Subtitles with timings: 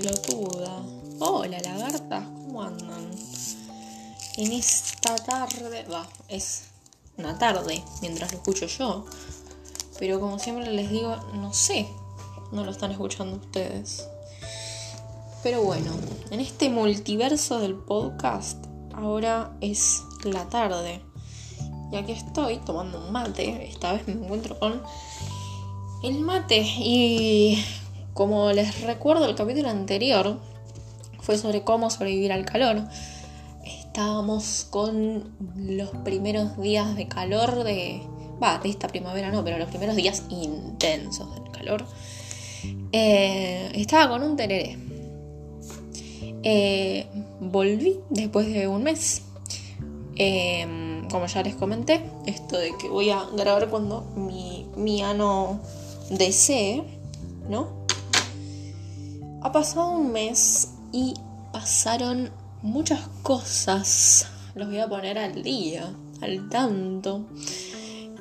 [0.00, 0.82] pelotuda.
[1.20, 3.10] Hola, lagartas, ¿cómo andan?
[4.36, 5.84] En esta tarde.
[5.84, 6.64] Va, es
[7.16, 9.04] una tarde mientras lo escucho yo.
[10.00, 11.86] Pero como siempre les digo, no sé.
[12.50, 14.08] No lo están escuchando ustedes.
[15.44, 15.92] Pero bueno,
[16.30, 21.02] en este multiverso del podcast, ahora es la tarde.
[21.92, 23.70] Y aquí estoy tomando un mate.
[23.70, 24.82] Esta vez me encuentro con
[26.02, 26.62] el mate.
[26.78, 27.64] Y
[28.14, 30.38] como les recuerdo, el capítulo anterior
[31.20, 32.82] fue sobre cómo sobrevivir al calor.
[33.64, 38.02] Estábamos con los primeros días de calor de.
[38.42, 41.84] Va, de esta primavera no, pero los primeros días intensos del calor.
[42.92, 44.78] Eh, estaba con un tereré
[46.44, 47.06] eh,
[47.40, 49.22] volví después de un mes.
[50.16, 55.60] Em, como ya les comenté, esto de que voy a grabar cuando mi, mi ano
[56.10, 56.84] desee,
[57.48, 57.83] ¿no?
[59.44, 61.12] Ha pasado un mes y
[61.52, 62.30] pasaron
[62.62, 64.26] muchas cosas.
[64.54, 67.26] Los voy a poner al día, al tanto.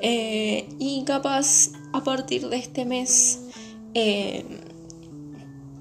[0.02, 3.40] Eh, y capaz a partir de este mes
[3.94, 4.46] eh,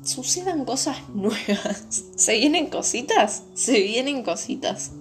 [0.05, 2.05] sucedan cosas nuevas.
[2.15, 3.43] ¿Se vienen cositas?
[3.55, 4.93] Se vienen cositas.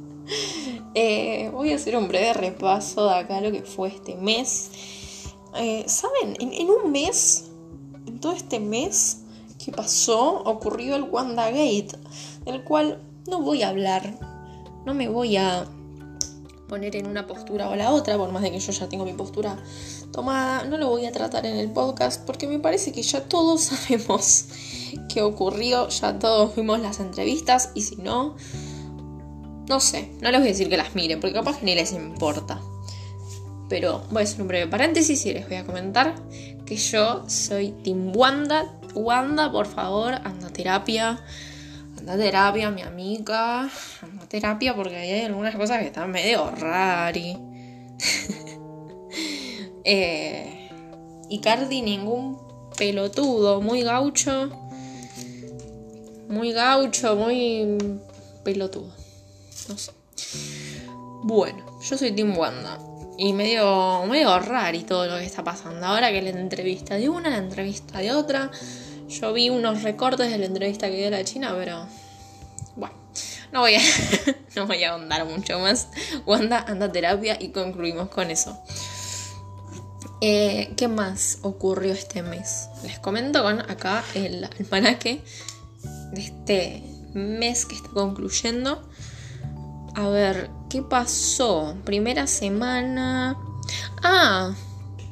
[0.96, 4.72] Eh, voy a hacer un breve repaso de acá lo que fue este mes.
[5.56, 6.36] Eh, ¿Saben?
[6.40, 7.52] En, un mes,
[8.08, 9.21] en todo este mes
[9.64, 11.92] que pasó, ocurrió el WandaGate,
[12.46, 14.18] del cual no voy a hablar.
[14.86, 15.66] No me voy a
[16.68, 19.14] poner en una postura o la otra, por más de que yo ya tengo mi
[19.14, 19.58] postura
[20.12, 23.62] tomada, no lo voy a tratar en el podcast porque me parece que ya todos
[23.62, 24.46] sabemos
[25.14, 28.36] qué ocurrió, ya todos vimos las entrevistas y si no,
[29.68, 32.62] no sé, no les voy a decir que las miren porque capaz ni les importa.
[33.68, 36.16] Pero voy a hacer un breve paréntesis y les voy a comentar
[36.66, 38.81] que yo soy Team Wanda.
[38.94, 41.20] Wanda, por favor, anda a terapia.
[41.98, 43.70] Anda a terapia, mi amiga.
[44.02, 47.38] Anda a terapia porque hay algunas cosas que están medio rari.
[49.86, 50.70] eh,
[51.30, 52.38] y Cardi, ningún
[52.78, 54.50] pelotudo, muy gaucho
[56.32, 57.78] muy gaucho, muy
[58.44, 58.90] pelotudo.
[59.68, 59.92] No sé.
[61.24, 62.80] Bueno, yo soy Tim Wanda.
[63.24, 65.86] Y medio, medio raro todo lo que está pasando.
[65.86, 68.50] Ahora que la entrevista de una, la entrevista de otra.
[69.10, 71.86] Yo vi unos recortes de la entrevista que dio la China, pero.
[72.76, 72.96] Bueno,
[73.52, 73.82] no voy a,
[74.56, 75.90] no voy a ahondar mucho más.
[76.26, 78.60] Wanda anda a terapia y concluimos con eso.
[80.22, 82.70] Eh, ¿Qué más ocurrió este mes?
[82.82, 85.22] Les comento con acá el almanaque
[86.12, 86.84] de este
[87.14, 88.82] mes que está concluyendo.
[89.94, 91.76] A ver, ¿qué pasó?
[91.84, 93.38] Primera semana.
[94.02, 94.54] Ah,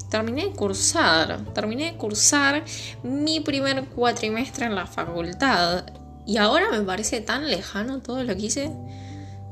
[0.10, 1.54] terminé de cursar.
[1.54, 2.64] Terminé de cursar
[3.04, 5.86] mi primer cuatrimestre en la facultad.
[6.26, 8.72] Y ahora me parece tan lejano todo lo que hice.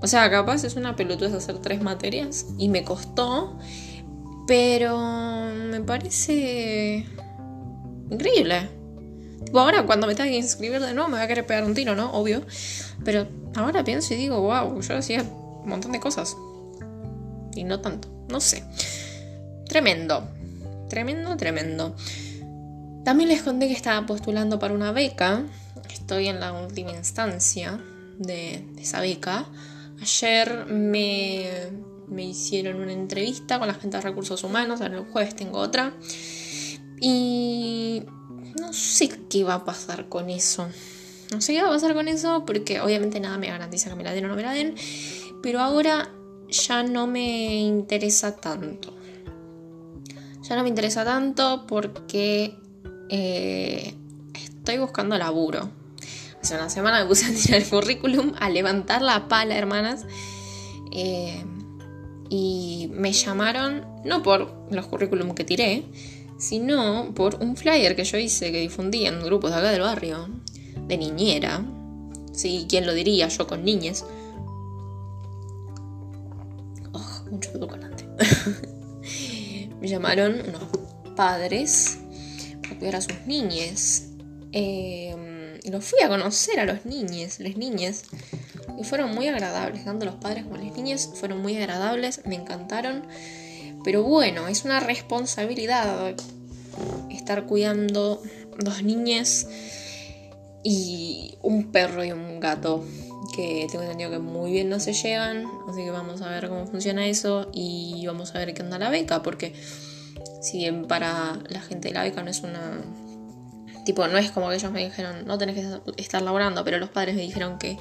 [0.02, 2.46] O sea, capaz es una pelotuda hacer tres materias.
[2.58, 3.58] Y me costó.
[4.48, 4.98] Pero
[5.70, 7.06] me parece
[8.10, 8.70] increíble
[9.54, 11.96] ahora cuando me tenga que inscribir de nuevo me va a querer pegar un tiro,
[11.96, 12.12] ¿no?
[12.12, 12.42] Obvio.
[13.04, 15.24] Pero ahora pienso y digo, wow, yo hacía
[15.68, 16.36] un montón de cosas.
[17.54, 18.64] Y no tanto, no sé.
[19.68, 20.28] Tremendo.
[20.90, 21.96] Tremendo, tremendo.
[23.04, 25.44] También les conté que estaba postulando para una beca.
[25.92, 27.80] Estoy en la última instancia
[28.18, 29.46] de, esa beca.
[30.02, 31.50] Ayer me,
[32.08, 34.80] me hicieron una entrevista con la gente de recursos humanos.
[34.80, 35.94] Ahora el jueves tengo otra.
[37.02, 38.04] Y
[38.60, 40.70] no sé qué va a pasar con eso.
[41.32, 44.04] No sé qué va a pasar con eso porque obviamente nada me garantiza que me
[44.04, 44.76] la den o no me la den.
[45.48, 46.10] Pero ahora
[46.50, 48.94] ya no me interesa tanto.
[50.44, 52.54] Ya no me interesa tanto porque
[53.08, 53.94] eh,
[54.34, 55.70] estoy buscando laburo.
[56.44, 60.06] Hace una semana me puse a tirar el currículum, a levantar la pala, hermanas.
[60.92, 61.42] Eh,
[62.30, 65.86] y me llamaron, no por los currículum que tiré,
[66.38, 70.28] sino por un flyer que yo hice que difundí en grupos de acá del barrio,
[70.90, 71.64] de niñera.
[72.34, 73.30] Sí, ¿quién lo diría?
[73.30, 74.04] Yo con niñes.
[77.30, 77.52] Mucho.
[79.82, 80.64] Me llamaron unos
[81.16, 82.00] padres
[82.62, 84.10] para cuidar a sus niñes.
[84.52, 88.04] Eh, los fui a conocer a los niños, las niñas.
[88.80, 93.08] Y fueron muy agradables, tanto los padres como las niñas fueron muy agradables, me encantaron.
[93.84, 96.16] Pero bueno, es una responsabilidad
[97.10, 98.22] estar cuidando
[98.60, 99.48] dos niñas
[100.64, 102.84] y un perro y un gato
[103.34, 106.66] que tengo entendido que muy bien no se llevan, así que vamos a ver cómo
[106.66, 109.54] funciona eso y vamos a ver qué onda la beca, porque
[110.42, 112.82] Si bien para la gente de la beca no es una...
[113.86, 116.90] Tipo, no es como que ellos me dijeron, no tenés que estar laborando, pero los
[116.90, 117.78] padres me dijeron que...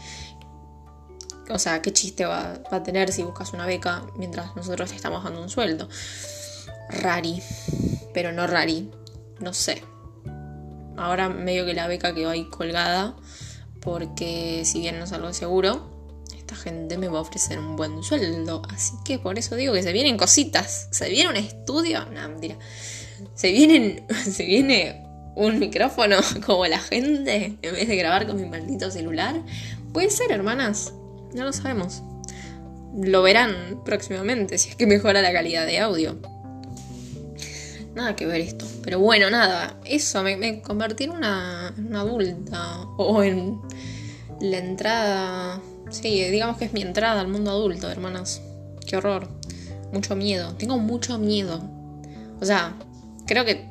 [1.51, 5.43] O sea, qué chiste va, a tener si buscas una beca mientras nosotros estamos dando
[5.43, 5.89] un sueldo.
[6.89, 7.43] Rari,
[8.15, 8.91] pero no rari,
[9.41, 9.83] no sé.
[10.97, 13.17] Ahora medio que la beca quedó ahí colgada
[13.87, 15.89] porque si bien no es algo seguro,
[16.37, 18.61] esta gente me va a ofrecer un buen sueldo.
[18.69, 20.89] Así que por eso digo que se vienen cositas.
[20.91, 22.05] ¿Se viene un estudio?
[22.07, 22.57] No, mentira.
[23.35, 24.05] Se vienen.
[24.25, 25.07] Se viene
[25.37, 26.17] un micrófono
[26.47, 29.41] como la gente en vez de grabar con mi maldito celular.
[29.93, 30.93] Puede ser, hermanas.
[31.33, 32.03] No lo sabemos.
[33.01, 36.19] Lo verán próximamente si es que mejora la calidad de audio.
[37.97, 38.67] Nada que ver esto.
[38.85, 39.81] Pero bueno, nada.
[39.87, 42.83] Eso, me, convertí en una, una adulta.
[42.99, 43.59] O en
[44.41, 45.63] la entrada.
[45.91, 48.43] Sí, digamos que es mi entrada al mundo adulto, hermanas.
[48.87, 49.29] Qué horror.
[49.95, 50.55] Mucho miedo.
[50.57, 51.59] Tengo mucho miedo.
[52.39, 52.75] O sea,
[53.27, 53.65] creo que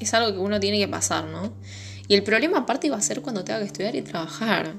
[0.00, 1.52] es algo que uno tiene que pasar, ¿no?
[2.08, 4.74] Y el problema aparte va a ser cuando tenga que estudiar y trabajar.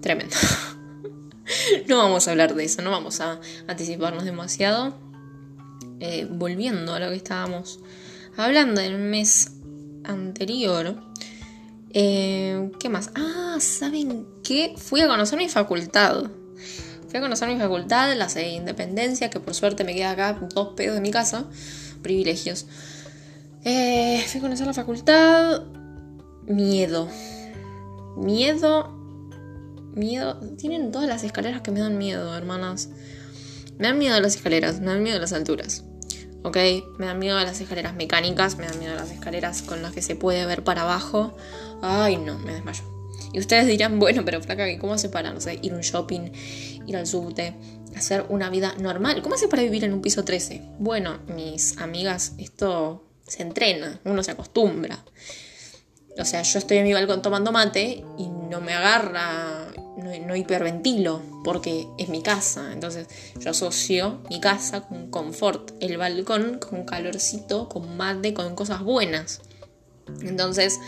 [0.00, 0.34] Tremendo.
[1.88, 5.11] no vamos a hablar de eso, no vamos a anticiparnos demasiado.
[6.04, 7.78] Eh, volviendo a lo que estábamos
[8.36, 9.52] hablando del mes
[10.02, 10.96] anterior.
[11.90, 13.12] Eh, ¿Qué más?
[13.14, 14.74] Ah, ¿saben qué?
[14.76, 16.24] Fui a conocer mi facultad.
[17.06, 20.40] Fui a conocer mi facultad, la sede de Independencia, que por suerte me queda acá
[20.52, 21.44] dos pedos de mi casa.
[22.02, 22.66] Privilegios.
[23.64, 25.62] Eh, fui a conocer la facultad.
[26.48, 27.08] Miedo.
[28.16, 28.92] Miedo.
[29.94, 30.40] Miedo.
[30.56, 32.88] Tienen todas las escaleras que me dan miedo, hermanas.
[33.78, 35.84] Me dan miedo las escaleras, me dan miedo las alturas.
[36.42, 36.56] ¿Ok?
[36.98, 40.16] Me dan miedo las escaleras mecánicas, me dan miedo las escaleras con las que se
[40.16, 41.36] puede ver para abajo.
[41.82, 42.82] Ay, no, me desmayo.
[43.32, 46.32] Y ustedes dirán, bueno, pero flaca, ¿cómo hace para, no sé, ir a un shopping,
[46.86, 47.54] ir al subte,
[47.96, 49.22] hacer una vida normal?
[49.22, 50.62] ¿Cómo hace para vivir en un piso 13?
[50.78, 55.02] Bueno, mis amigas, esto se entrena, uno se acostumbra.
[56.18, 59.68] O sea, yo estoy en mi balcón tomando mate y no me agarra
[60.20, 62.72] no, hiperventilo porque es mi casa.
[62.72, 68.82] Entonces yo asocio mi casa con confort, el balcón con calorcito, con mate, con cosas
[68.82, 69.40] buenas.
[70.22, 70.78] Entonces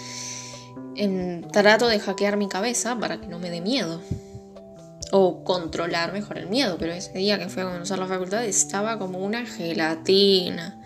[1.52, 4.00] trato de hackear mi cabeza para que no me dé miedo.
[5.12, 6.76] O controlar mejor el miedo.
[6.78, 10.82] Pero ese día que fui a conocer la facultad estaba como una gelatina.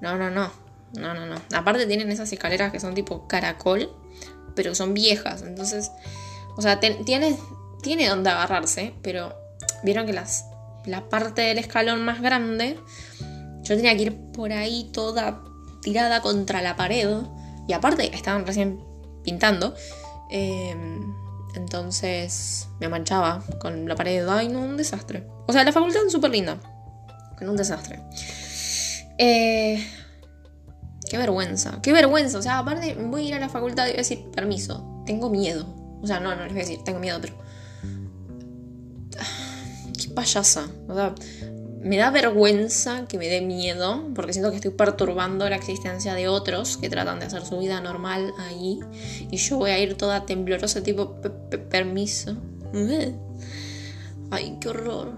[0.00, 0.50] No, no, no.
[0.92, 1.36] No, no, no.
[1.52, 3.90] Aparte tienen esas escaleras que son tipo caracol,
[4.54, 5.42] pero son viejas.
[5.42, 5.90] Entonces
[6.56, 7.36] o sea, tiene,
[7.84, 9.38] tiene donde agarrarse, pero
[9.84, 10.46] vieron que las,
[10.86, 12.80] la parte del escalón más grande,
[13.62, 15.44] yo tenía que ir por ahí toda
[15.82, 17.08] tirada contra la pared.
[17.68, 18.80] Y aparte, estaban recién
[19.22, 19.74] pintando.
[20.30, 21.14] Em,
[21.54, 24.26] entonces me manchaba con la pared.
[24.28, 25.26] Ay, no, un desastre.
[25.46, 26.58] O sea, la facultad es súper linda.
[27.38, 28.00] Con un desastre.
[29.18, 29.86] Eh,
[31.08, 31.80] qué vergüenza.
[31.82, 32.38] Qué vergüenza.
[32.38, 35.28] O sea, aparte voy a ir a la facultad y voy a decir, permiso, tengo
[35.28, 35.66] miedo.
[36.02, 37.44] O sea, no, no les voy a decir, tengo miedo, pero.
[40.00, 40.68] Qué payasa.
[40.88, 41.14] O sea,
[41.84, 46.28] me da vergüenza que me dé miedo, porque siento que estoy perturbando la existencia de
[46.28, 48.80] otros que tratan de hacer su vida normal ahí.
[49.30, 51.20] Y yo voy a ir toda temblorosa, tipo,
[51.70, 52.36] permiso.
[54.30, 55.12] Ay, qué horror.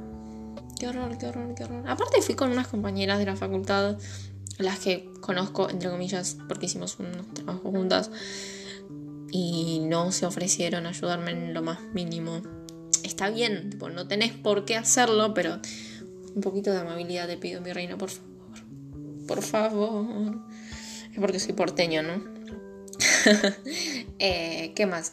[0.79, 1.89] Qué horror, qué horror, qué horror.
[1.89, 3.97] Aparte fui con unas compañeras de la facultad,
[4.59, 8.11] las que conozco, entre comillas, porque hicimos unos trabajos juntas
[9.31, 12.43] y no se ofrecieron a ayudarme en lo más mínimo.
[13.07, 15.61] Está bien, no tenés por qué hacerlo, pero
[16.35, 18.27] un poquito de amabilidad te pido, mi reina, por favor.
[19.29, 20.37] Por favor.
[21.13, 22.37] Es porque soy porteño, ¿no?
[24.19, 25.13] Eh, ¿Qué más?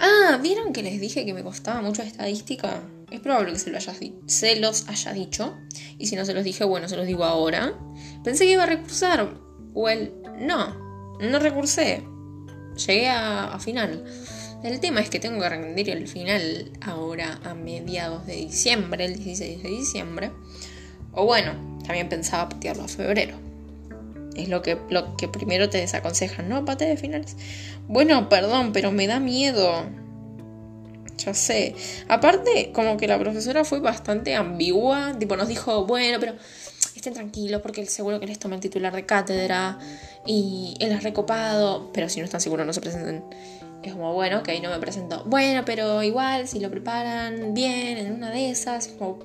[0.00, 2.82] Ah, ¿vieron que les dije que me costaba mucho estadística?
[3.10, 3.80] Es probable que se, lo
[4.26, 5.56] se los haya dicho.
[5.98, 7.78] Y si no se los dije, bueno, se los digo ahora.
[8.24, 9.34] Pensé que iba a recursar.
[9.72, 10.12] O el...
[10.40, 10.76] No,
[11.20, 12.02] no recursé
[12.76, 14.04] llegué a, final.
[14.62, 19.16] El tema es que tengo que rendir el final ahora a mediados de diciembre, el
[19.16, 20.30] 16 de diciembre.
[21.12, 21.52] O bueno,
[21.84, 23.34] también pensaba patearlo a febrero.
[24.36, 27.36] Es lo que, lo que primero te desaconsejan, no pate de finales.
[27.88, 29.84] Bueno, perdón, pero me da miedo.
[31.18, 31.74] Ya sé.
[32.08, 35.16] Aparte, como que la profesora fue bastante ambigua.
[35.18, 36.34] Tipo, nos dijo, bueno, pero
[36.94, 39.78] estén tranquilos porque seguro que les toma el titular de cátedra
[40.24, 43.24] y él es recopado, pero si no están seguros no se presenten.
[43.82, 45.24] Es como, bueno, ok, no me presento.
[45.24, 49.18] Bueno, pero igual, si lo preparan bien en una de esas, como,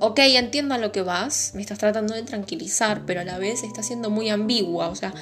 [0.00, 3.62] ok, entiendo a lo que vas, me estás tratando de tranquilizar, pero a la vez
[3.62, 5.14] está siendo muy ambigua, o sea,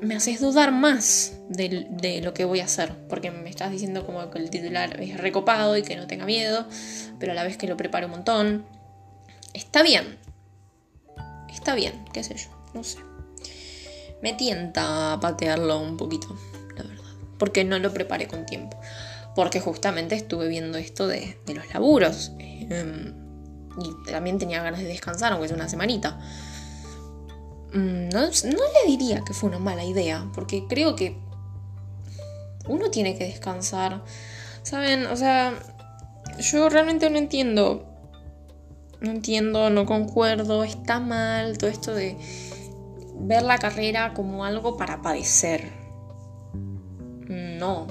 [0.00, 4.06] me haces dudar más de, de, lo que voy a hacer, porque me estás diciendo
[4.06, 6.66] como que el titular es recopado y que no tenga miedo,
[7.18, 8.64] pero a la vez que lo preparo un montón.
[9.54, 10.18] Está bien,
[11.48, 12.98] está bien, qué sé yo, no sé.
[14.22, 16.36] Me tienta patearlo un poquito.
[17.38, 18.78] Porque no lo preparé con tiempo.
[19.34, 22.32] Porque justamente estuve viendo esto de, los laburos.
[22.38, 23.14] Em,
[23.78, 26.18] y también tenía ganas de descansar, aunque es una semanita.
[27.72, 31.16] Mm, no, no le diría que fue una mala idea, porque creo que
[32.66, 34.02] uno tiene que descansar.
[34.62, 35.06] ¿Saben?
[35.06, 35.54] O sea,
[36.38, 37.84] yo realmente no entiendo.
[39.00, 42.16] No entiendo, no concuerdo, está mal todo esto de
[43.14, 45.77] ver la carrera como algo para padecer.
[47.28, 47.86] No.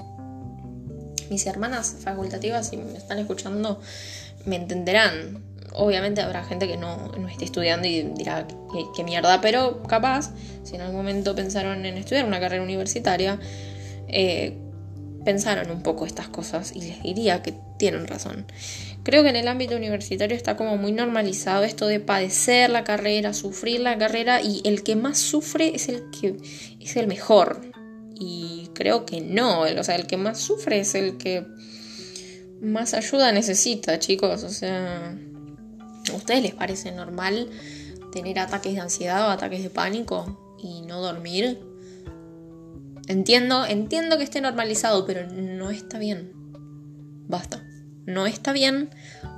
[1.29, 3.79] Mis hermanas facultativas, si me están escuchando,
[4.45, 5.43] me entenderán.
[5.73, 8.47] Obviamente habrá gente que no, esté estudiando y dirá
[8.95, 10.31] que, mierda, pero capaz,
[10.63, 13.39] si en algún momento pensaron en estudiar una carrera universitaria,
[14.07, 14.57] eh,
[15.25, 18.45] pensaron un poco estas cosas y les diría que tienen razón.
[19.03, 23.33] Creo que en el ámbito universitario está como muy normalizado esto de padecer la carrera,
[23.33, 26.37] sufrir la carrera y el que más sufre es el que
[26.79, 27.76] es el mejor.
[28.19, 31.45] Y creo que no, o sea, el que más sufre es el que
[32.61, 34.43] más ayuda necesita, chicos.
[34.43, 35.17] O sea,
[36.11, 37.49] ¿a ustedes les parece normal
[38.11, 41.59] tener ataques de ansiedad o ataques de pánico y no dormir?
[43.07, 46.31] Entiendo, entiendo que esté normalizado, pero no está bien.
[47.27, 47.63] Basta
[48.07, 48.89] no está bien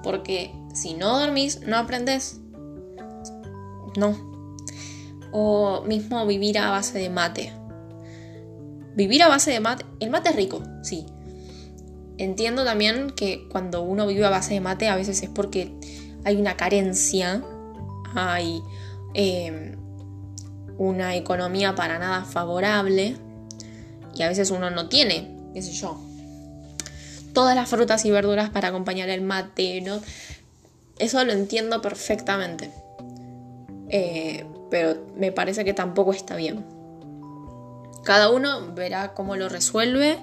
[0.03, 2.39] porque si no dormís, no aprendes.
[3.97, 4.15] No.
[5.33, 7.51] O mismo vivir a base de mate.
[8.99, 9.85] Vivir a base de mate.
[10.01, 11.05] El mate es rico, sí.
[12.17, 15.73] Entiendo también que cuando uno vive a base de mate a veces es porque
[16.25, 17.41] hay una carencia,
[18.13, 18.61] hay
[19.13, 19.77] em,
[20.77, 23.15] una economía para nada favorable
[24.13, 25.97] y a veces uno no tiene, qué sé yo,
[27.31, 30.01] todas las frutas y verduras para acompañar el mate, ¿no?
[30.97, 32.69] Eso lo entiendo perfectamente.
[33.87, 36.78] Eh, pero me parece que tampoco está bien.
[38.03, 40.17] Cada uno verá cómo lo resuelve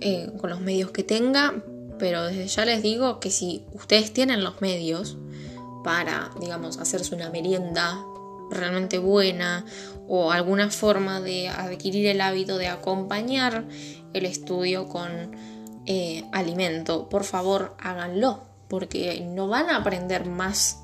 [0.00, 1.54] eh, con los medios que tenga,
[1.98, 5.16] pero desde ya les digo que si ustedes tienen los medios
[5.84, 8.02] para, digamos, hacerse una merienda
[8.50, 9.64] realmente buena
[10.08, 13.64] o alguna forma de adquirir el hábito de acompañar
[14.12, 15.36] el estudio con
[15.86, 20.80] eh, alimento, por favor háganlo, porque no van a aprender más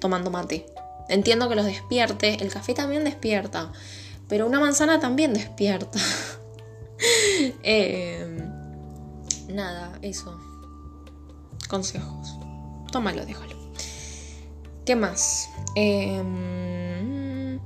[0.00, 0.66] tomando mate.
[1.08, 3.72] Entiendo que los despierte, el café también despierta,
[4.28, 5.98] pero una manzana también despierta.
[7.62, 8.38] Em,
[9.48, 10.36] nada, eso.
[11.68, 12.36] Consejos.
[12.90, 13.56] Tómalo, déjalo.
[14.84, 15.48] ¿Qué más?
[15.76, 17.60] Em,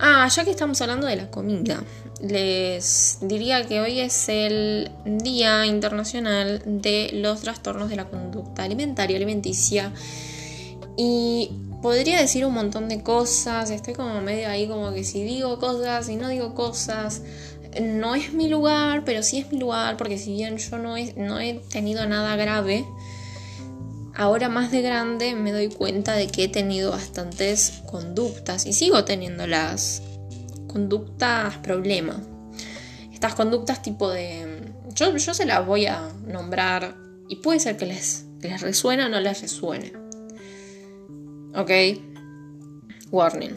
[0.00, 1.84] ah, ya que estamos hablando de la comida
[2.22, 9.16] les diría que hoy es el Día Internacional de los Trastornos de la Conducta Alimentaria
[9.16, 9.92] Alimenticia
[10.96, 11.50] y
[11.82, 16.08] podría decir un montón de cosas, estoy como medio ahí como que si digo cosas
[16.08, 17.22] y no digo cosas,
[17.80, 21.60] no es mi lugar, pero sí es mi lugar porque si bien yo no he,
[21.70, 22.86] tenido nada grave,
[24.14, 29.04] ahora más de grande me doy cuenta de que he tenido bastantes conductas y sigo
[29.04, 30.02] teniéndolas
[30.68, 32.22] conductas problema.
[33.12, 34.72] Estas conductas tipo de...
[34.94, 36.96] Yo, yo se las voy a nombrar
[37.28, 40.01] y puede ser que les, les resuene o no les resuene.
[41.54, 41.70] ¿Ok?
[43.10, 43.54] Warning.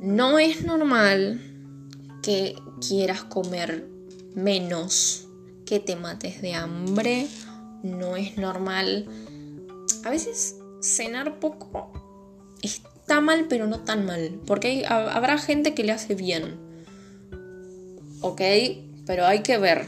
[0.00, 1.40] No es normal
[2.22, 3.88] que quieras comer
[4.34, 5.28] menos,
[5.64, 7.28] que te mates de hambre.
[7.82, 9.06] No es normal.
[10.04, 11.92] A veces cenar poco
[12.62, 14.40] está mal, pero no tan mal.
[14.46, 16.56] Porque habrá gente que le hace bien.
[18.20, 18.42] ¿Ok?
[19.06, 19.86] Pero hay que ver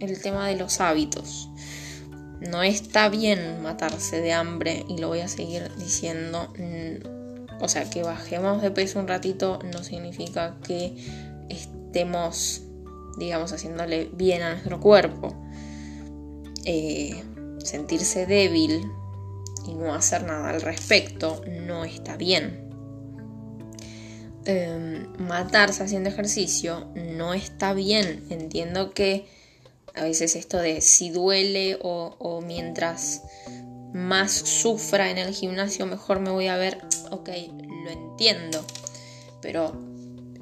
[0.00, 1.49] el tema de los hábitos.
[2.40, 6.52] No está bien matarse de hambre y lo voy a seguir diciendo.
[7.60, 10.96] O sea, que bajemos de peso un ratito no significa que
[11.50, 12.62] estemos,
[13.18, 15.36] digamos, haciéndole bien a nuestro cuerpo.
[16.64, 17.22] Eh,
[17.58, 18.90] sentirse débil
[19.66, 22.70] y no hacer nada al respecto no está bien.
[24.46, 28.24] Em, matarse haciendo ejercicio no está bien.
[28.30, 29.26] Entiendo que
[29.94, 33.22] a veces esto de si duele o, mientras
[33.92, 36.78] más sufra en el gimnasio mejor me voy a ver,
[37.10, 37.28] ok,
[37.84, 38.64] lo entiendo.
[39.42, 39.72] Pero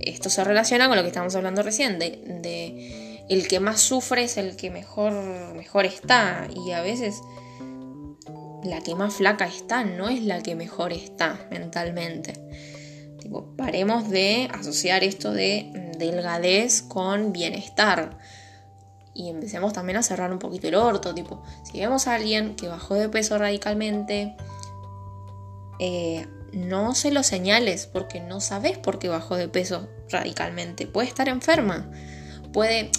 [0.01, 4.25] esto se relaciona con lo que estamos hablando recién, de, de el que más sufre
[4.25, 5.13] es el que mejor,
[5.55, 6.49] mejor está.
[6.55, 7.21] Y a veces
[8.65, 12.35] la que más flaca está no es la que mejor está mentalmente.
[13.21, 18.19] Tipo, paremos de asociar esto de delgadez con bienestar.
[19.19, 21.13] Y empecemos también a cerrar un poquito el orto.
[21.13, 24.37] Tipo, si vemos a alguien que bajó de peso radicalmente,
[25.81, 30.87] eh, no se lo señales porque no sabes por qué bajó de peso radicalmente.
[30.87, 31.91] Puede estar enferma,
[32.53, 32.93] puede,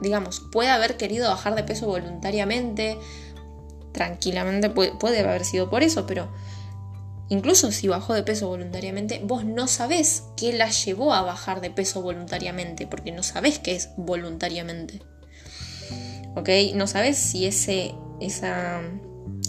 [0.00, 2.98] digamos, puede haber querido bajar de peso voluntariamente,
[3.92, 6.28] tranquilamente puede, puede haber sido por eso, pero
[7.28, 11.70] incluso si bajó de peso voluntariamente, vos no sabés qué la llevó a bajar de
[11.70, 15.11] peso voluntariamente, porque no sabés qué es voluntariamente.
[16.34, 16.48] ¿Ok?
[16.74, 18.80] No sabés si ese, esa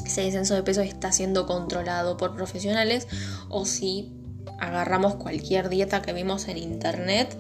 [0.06, 3.08] ese descenso de peso está siendo controlado por profesionales
[3.50, 4.12] o si
[4.60, 7.38] agarramos cualquier dieta que vimos en internet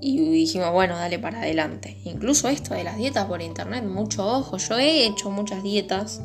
[0.00, 1.98] y dijimos, bueno, dale para adelante.
[2.04, 6.22] Incluso esto de las dietas por internet, mucho ojo, yo he hecho muchas dietas,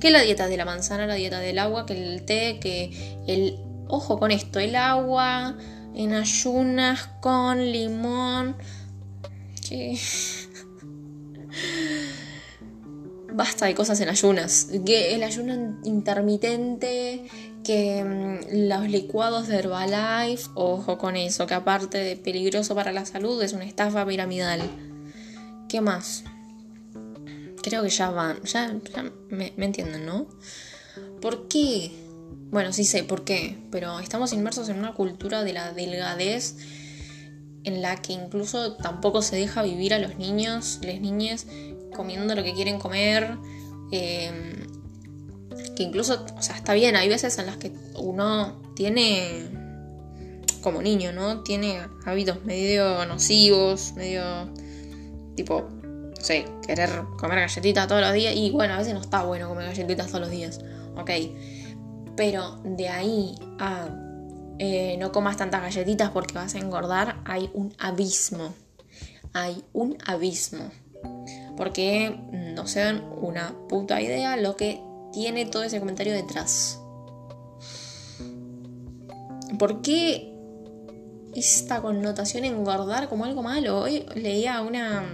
[0.00, 3.58] que la dieta de la manzana, la dieta del agua, que el té, que el,
[3.88, 5.56] ojo con esto, el agua
[5.94, 8.56] en ayunas con limón,
[9.68, 9.98] que
[13.40, 14.68] basta de cosas en ayunas.
[14.84, 17.24] Que el ayuno intermitente,
[17.64, 23.06] que mm, los licuados de Herbalife, ojo con eso, que aparte de peligroso para la
[23.06, 24.60] salud, es una estafa piramidal.
[25.70, 26.24] ¿Qué más?
[27.62, 28.76] Creo que ya van, ya,
[29.30, 30.26] me, me entienden, ¿no?
[31.22, 31.92] ¿Por qué?
[32.50, 36.56] Bueno, sí sé por qué, pero estamos inmersos en una cultura de la delgadez
[37.64, 41.46] en la que incluso tampoco se deja vivir a los niños, las niñas,
[42.00, 43.36] comiendo lo que quieren comer.
[43.92, 44.66] Em,
[45.76, 49.50] que incluso, o sea, está bien, hay veces en las que uno tiene,
[50.62, 51.42] como niño, ¿no?
[51.42, 54.22] Tiene hábitos medio nocivos, medio
[55.36, 58.34] tipo, no sé, querer comer galletitas todos los días.
[58.34, 60.58] Y bueno, a veces no está bueno comer galletitas todos los días,
[60.96, 61.10] ok.
[62.16, 63.88] Pero de ahí a
[64.58, 68.54] eh, no comas tantas galletitas porque vas a engordar, hay un abismo.
[69.34, 70.70] Hay un abismo
[71.60, 76.80] porque no se dan una puta idea lo que tiene todo ese comentario detrás.
[79.58, 80.32] ¿Por qué
[81.34, 83.78] esta connotación engordar como algo malo?
[83.78, 85.04] Hoy leía a una,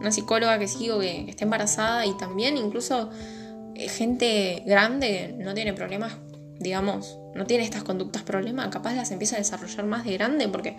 [0.00, 3.10] una psicóloga que sigo que está embarazada y también incluso
[3.76, 6.14] eh, gente grande no tiene problemas,
[6.58, 10.76] digamos, no tiene estas conductas problemas, capaz las empieza a desarrollar más de grande porque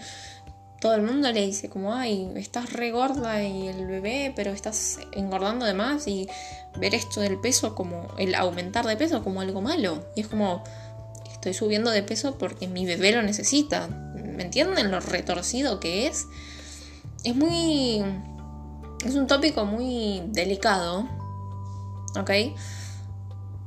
[0.79, 4.99] todo el mundo le dice como, ay, estás re gorda y el bebé, pero estás
[5.11, 6.27] engordando de más y
[6.77, 10.05] ver esto del peso como, el aumentar de peso como algo malo.
[10.15, 10.63] Y es como,
[11.31, 13.87] estoy subiendo de peso porque mi bebé lo necesita.
[13.87, 16.25] ¿Me entienden lo retorcido que es?
[17.23, 18.03] Es muy...
[19.05, 21.07] Es un tópico muy delicado,
[22.19, 22.31] ¿ok?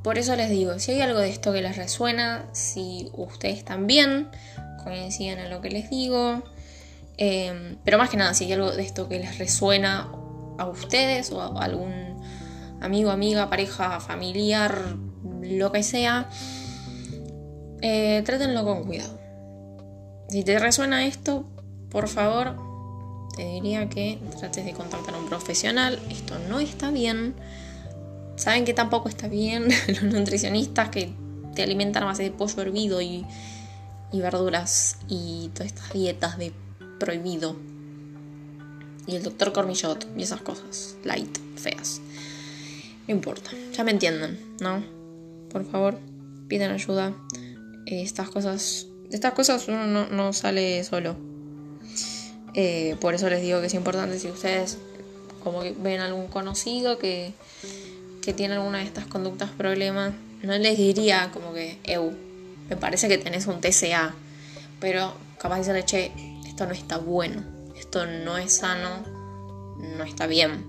[0.03, 4.29] Por eso les digo, si hay algo de esto que les resuena, si ustedes también
[4.83, 6.43] coinciden en lo que les digo,
[7.23, 10.11] Em, pero más que nada, si hay algo de esto que les resuena
[10.59, 12.19] a ustedes o a algún
[12.81, 14.97] amigo, amiga, pareja, familiar,
[15.43, 16.31] lo que sea,
[17.83, 18.25] eh,
[18.65, 19.21] con cuidado.
[20.31, 21.45] Si te resuena esto,
[21.91, 22.57] por favor,
[23.37, 25.99] te diría que trates de contactar a un profesional.
[26.09, 27.35] Esto no está bien.
[28.37, 31.13] Saben que tampoco está bien los nutricionistas que
[31.55, 33.27] te alimentan a base de pollo hervido y,
[34.11, 36.55] y verduras y todas estas dietas de
[37.01, 37.57] prohibido.
[39.09, 42.01] Y el doctor Cormillot y esas cosas, light, feas.
[43.09, 44.85] No importa, ya me entienden, ¿no?
[45.51, 45.99] Por favor,
[46.47, 47.13] piden ayuda.
[47.87, 51.17] Estas cosas, estas cosas uno no, sale solo.
[52.55, 54.79] Eh, por eso les digo que es importante si ustedes
[55.43, 57.33] como que ven algún conocido que,
[58.23, 62.13] que tiene alguna de estas conductas problemas, no les diría como que, eu,
[62.69, 64.15] me parece que tenés un TCA,
[64.79, 66.13] pero capaz de che,
[66.61, 67.43] esto no está bueno,
[67.75, 69.03] esto no es sano,
[69.97, 70.63] no está bien.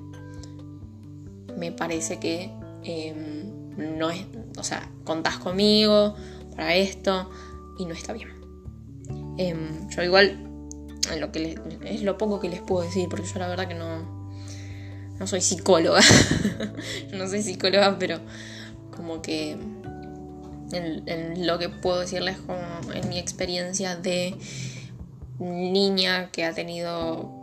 [1.57, 2.49] Me parece que
[2.83, 4.25] em, no es,
[4.57, 6.15] o sea, contás conmigo
[6.55, 7.29] para esto
[7.77, 8.29] y no está bien.
[9.37, 10.39] Em, yo igual,
[11.19, 14.29] lo que es lo poco que les puedo decir, porque yo la verdad que no,
[15.19, 15.99] no soy psicóloga.
[17.13, 18.21] no soy psicóloga, pero
[18.95, 19.57] como que
[20.71, 22.61] en, en, lo que puedo decirles como
[22.93, 24.37] en mi experiencia de
[25.41, 27.41] niña que ha tenido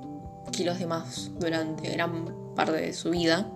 [0.53, 3.51] kilos de más durante gran parte de su vida,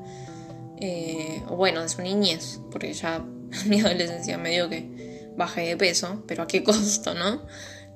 [0.78, 5.62] eh, o bueno, de su niñez, porque ya en mi adolescencia me dio que bajé
[5.62, 7.42] de peso, pero a qué costo, ¿no?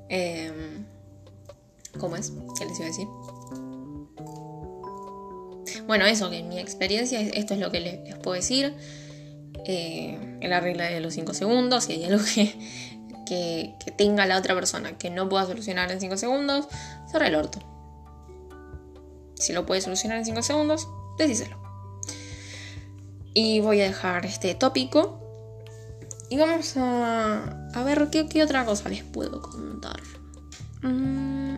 [0.08, 0.52] Eh,
[1.98, 2.32] ¿Cómo es?
[2.58, 3.08] ¿Qué les iba a decir?
[5.86, 8.74] Bueno, eso, que en mi experiencia, esto es lo que les, puedo decir.
[9.64, 12.54] Eh, la regla de los 5 segundos, y hay algo que
[13.26, 16.68] que, tenga la otra persona que no pueda solucionar en 5 segundos,
[17.10, 17.58] cierra el orto.
[19.34, 21.58] Si lo puede solucionar en 5 segundos, decíselo.
[23.34, 25.20] Y voy a dejar este tópico
[26.30, 30.00] y vamos a, a ver qué, qué, otra cosa les puedo contar.
[30.82, 31.56] Mm.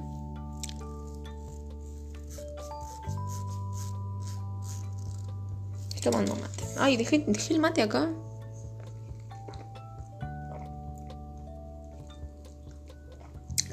[5.94, 6.64] Estoy tomando mate.
[6.78, 8.10] Ay, dejé, dejé el mate acá.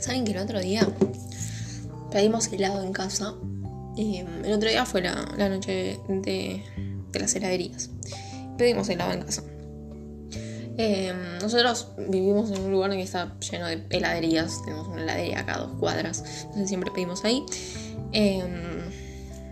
[0.05, 0.87] ¿Saben que el otro día
[2.11, 3.33] pedimos helado en casa?
[3.97, 6.63] el otro día fue la, noche de,
[7.11, 7.89] las heladerías.
[8.55, 9.41] Pedimos helado en casa.
[10.77, 14.61] Em, nosotros vivimos en un lugar que está lleno de heladerías.
[14.63, 16.23] Tenemos una heladería acá a dos cuadras.
[16.41, 17.43] Entonces siempre pedimos ahí.
[18.11, 18.43] Eh,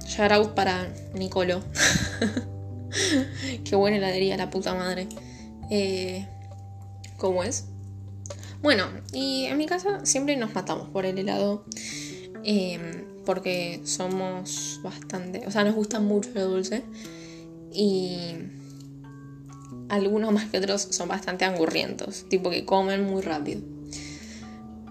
[0.05, 1.63] shout out para Nicolo.
[3.65, 5.07] Qué buena heladería, la puta madre.
[5.71, 6.27] Eh,
[7.17, 7.72] ¿Cómo es?
[8.63, 11.65] Bueno, y en mi casa siempre nos matamos por el helado.
[12.45, 15.45] Em, porque somos bastante.
[15.45, 16.81] O sea, nos gusta mucho lo dulce.
[17.73, 18.35] Y
[19.89, 22.25] algunos más que otros son bastante angurrientos.
[22.29, 23.61] Tipo que comen muy rápido.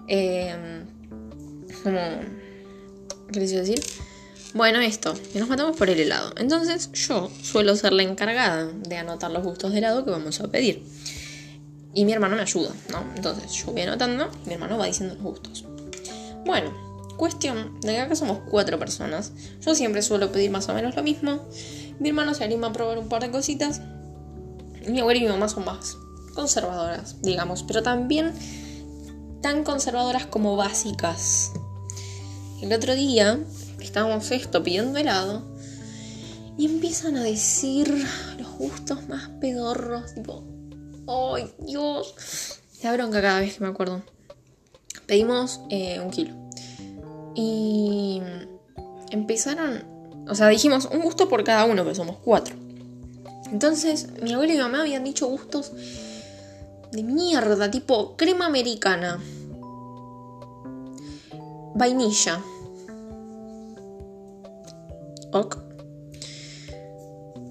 [0.07, 0.83] Eh,
[1.81, 1.99] como.
[3.31, 3.83] ¿Qué les iba a decir?
[4.53, 6.31] Bueno, esto, que nos matamos por el helado.
[6.37, 10.47] Entonces yo suelo ser la encargada de anotar los gustos de helado que vamos a
[10.47, 10.83] pedir.
[11.93, 13.03] Y mi hermano me ayuda, ¿no?
[13.15, 15.65] Entonces yo voy anotando y mi hermano va diciendo los gustos.
[16.45, 16.71] Bueno,
[17.17, 19.31] cuestión de que acá somos cuatro personas.
[19.61, 21.39] Yo siempre suelo pedir más o menos lo mismo.
[21.99, 23.81] Mi hermano se anima a probar un par de cositas.
[24.87, 25.97] Mi abuela y mi mamá son más
[26.33, 28.33] conservadoras, digamos, pero también
[29.41, 31.51] tan conservadoras como básicas.
[32.61, 33.39] El otro día
[33.79, 35.43] estábamos esto pidiendo helado
[36.57, 37.89] y empiezan a decir
[38.37, 40.43] los gustos más pedorros, tipo,
[41.07, 42.59] ¡Ay, Dios!
[42.81, 44.01] Da bronca cada vez que me acuerdo.
[45.05, 46.33] Pedimos eh, un kilo.
[47.35, 48.21] Y
[49.11, 49.83] empezaron.
[50.29, 52.55] O sea, dijimos un gusto por cada uno, pero somos cuatro.
[53.51, 55.71] Entonces, mi abuela y mi mamá habían dicho gustos
[56.91, 59.21] de mierda, tipo crema americana,
[61.75, 62.41] vainilla.
[65.31, 65.57] Ok.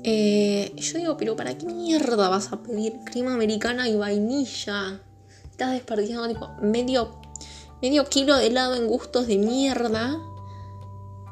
[0.05, 0.52] Eh,
[0.83, 5.01] yo digo, pero ¿para qué mierda vas a pedir crema americana y vainilla?
[5.51, 7.21] Estás desperdiciando tipo medio,
[7.81, 10.19] medio kilo de helado en gustos de mierda.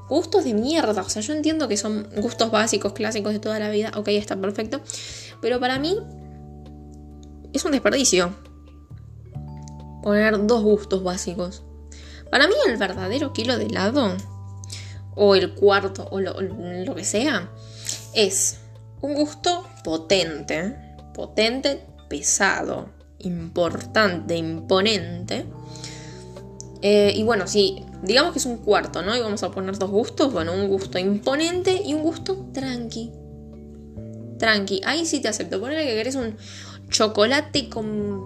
[0.08, 1.02] Gustos de mierda.
[1.02, 3.92] O sea, yo entiendo que son gustos básicos, clásicos de toda la vida.
[3.96, 4.80] Ok, está perfecto.
[5.40, 5.96] Pero para mí
[7.52, 8.34] es un desperdicio.
[10.02, 11.62] Poner dos gustos básicos.
[12.30, 14.16] Para mí el verdadero kilo de helado,
[15.16, 17.50] o el cuarto, o lo que sea,
[18.14, 18.60] es
[19.02, 20.76] un gusto potente,
[21.14, 25.46] potente, pesado, importante, imponente.
[26.82, 29.16] Eh, y bueno, si digamos que es un cuarto, ¿no?
[29.16, 33.12] Y vamos a poner dos gustos, bueno, un gusto imponente y un gusto tranqui.
[34.38, 35.60] Tranqui, ahí sí te acepto.
[35.60, 36.36] Ponele que querés un
[36.88, 38.22] chocolate con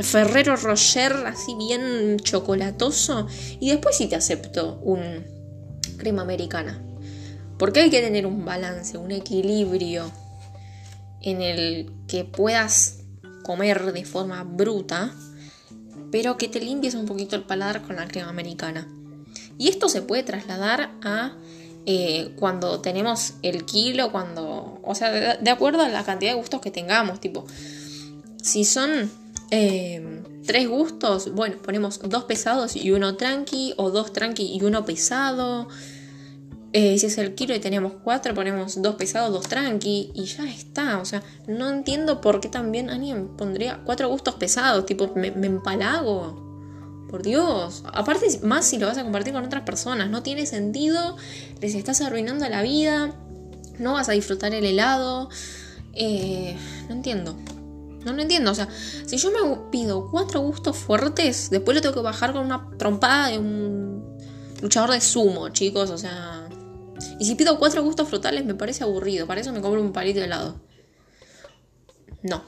[0.00, 3.26] Ferrero Rocher, así bien chocolatoso.
[3.60, 5.24] Y después sí te acepto un
[5.96, 6.84] crema americana.
[7.60, 10.10] Porque hay que tener un balance, un equilibrio
[11.20, 13.00] en el que puedas
[13.44, 15.12] comer de forma bruta,
[16.10, 18.88] pero que te limpies un poquito el paladar con la crema americana.
[19.58, 21.36] Y esto se puede trasladar a
[21.84, 26.62] eh, cuando tenemos el kilo, cuando, o sea, de, acuerdo a la cantidad de gustos
[26.62, 27.44] que tengamos, tipo,
[28.42, 29.10] si son
[29.50, 34.86] eh, tres gustos, bueno, ponemos dos pesados y uno tranqui, o dos tranqui y uno
[34.86, 35.68] pesado.
[36.72, 40.48] Eh, si es el kilo y tenemos cuatro, ponemos dos pesados, dos tranqui y ya
[40.48, 40.98] está.
[40.98, 46.48] O sea, no entiendo por qué también alguien pondría cuatro gustos pesados, tipo, me, empalago.
[47.10, 47.82] Por Dios.
[47.92, 50.10] Aparte, más si lo vas a compartir con otras personas.
[50.10, 51.16] No tiene sentido.
[51.60, 53.12] Les estás arruinando la vida.
[53.80, 55.28] No vas a disfrutar el helado.
[55.92, 56.56] Eh,
[56.88, 57.36] no entiendo.
[58.04, 58.52] No lo entiendo.
[58.52, 58.68] O sea,
[59.06, 63.26] si yo me pido cuatro gustos fuertes, después lo tengo que bajar con una trompada
[63.26, 64.16] de un
[64.62, 65.90] luchador de sumo, chicos.
[65.90, 66.48] O sea,
[67.18, 69.26] y si pido cuatro gustos frutales me parece aburrido.
[69.26, 70.60] Para eso me compro un palito de helado.
[72.22, 72.42] No.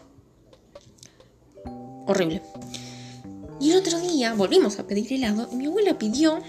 [2.07, 2.43] Horrible.
[3.61, 6.41] Y el otro día volvimos a pedir helado y mi abuela pidió,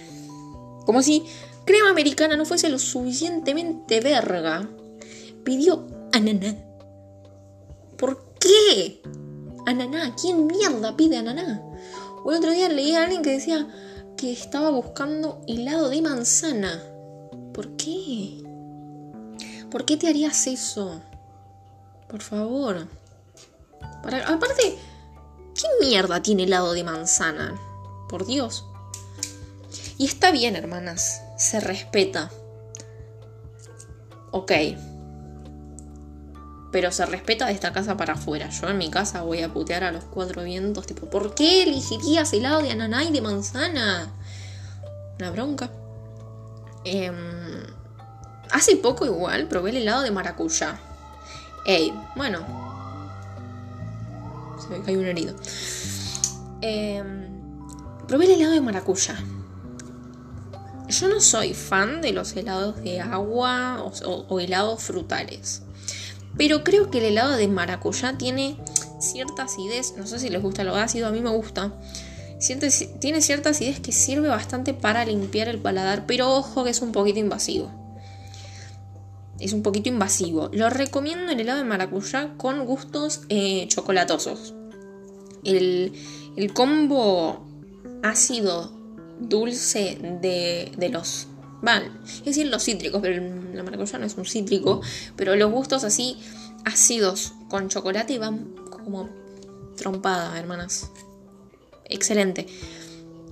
[0.85, 1.23] como si
[1.65, 4.67] crema americana no fuese lo suficientemente verga,
[5.43, 6.57] pidió ananá.
[7.97, 9.01] ¿Por qué?
[9.65, 10.15] Ananá.
[10.19, 11.61] ¿Quién mierda pide ananá?
[12.23, 13.67] O el otro día leí a alguien que decía
[14.17, 16.92] que estaba buscando helado de manzana.
[17.53, 18.43] ¿Por qué?
[19.69, 21.01] ¿Por qué te harías eso?
[22.07, 22.87] Por favor.
[24.27, 24.77] aparte,
[25.55, 27.59] ¿qué mierda tiene helado de manzana?
[28.09, 28.65] Por Dios.
[29.97, 31.21] Y está bien, hermanas.
[31.37, 32.31] Se respeta.
[34.31, 34.51] Ok.
[36.71, 38.49] pero se respeta de esta casa para afuera.
[38.49, 42.33] Yo en mi casa voy a putear a los cuatro vientos, tipo, ¿por qué elegirías
[42.33, 44.11] helado de ananá y de manzana?
[45.19, 45.69] Una bronca.
[46.86, 47.15] Em,
[48.52, 50.80] hace poco igual probé el helado de maracuyá.
[51.65, 52.39] Ey, bueno.
[54.62, 55.36] Se ve que hay un herido.
[56.62, 57.28] Em,
[58.08, 59.17] probé el helado de maracuyá.
[60.89, 65.63] Yo no soy fan de los helados de agua o, helados frutales.
[66.38, 68.58] Pero creo que el helado de maracuyá tiene
[69.00, 69.96] cierta acidez.
[69.98, 71.72] No sé si les gusta lo ácido, a mí me gusta.
[72.99, 76.06] Tiene cierta acidez que sirve bastante para limpiar el paladar.
[76.06, 77.71] Pero ojo que es un poquito invasivo.
[79.39, 80.49] Es un poquito invasivo.
[80.53, 84.53] Lo recomiendo el helado de maracuyá con gustos eh, chocolatosos.
[85.43, 85.93] El,
[86.36, 87.45] el combo
[88.03, 88.71] ácido
[89.19, 91.27] dulce de, los...
[91.62, 94.82] Vale, es decir, los cítricos, pero la maracuyá no es un cítrico,
[95.15, 96.17] pero los gustos así
[96.65, 99.10] ácidos con chocolate van como
[99.77, 100.91] trompada, hermanas.
[101.86, 102.48] Excelente.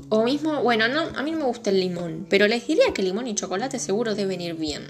[0.10, 3.04] O mismo, bueno, no, a mí no me gusta el limón, pero les diría que
[3.04, 4.84] limón y chocolate seguro deben ir bien.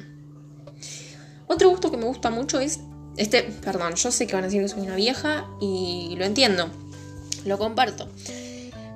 [1.47, 2.79] Otro gusto que me gusta mucho es
[3.17, 6.69] este, perdón, yo sé que van a decir que soy una vieja y lo entiendo,
[7.45, 8.09] lo comparto.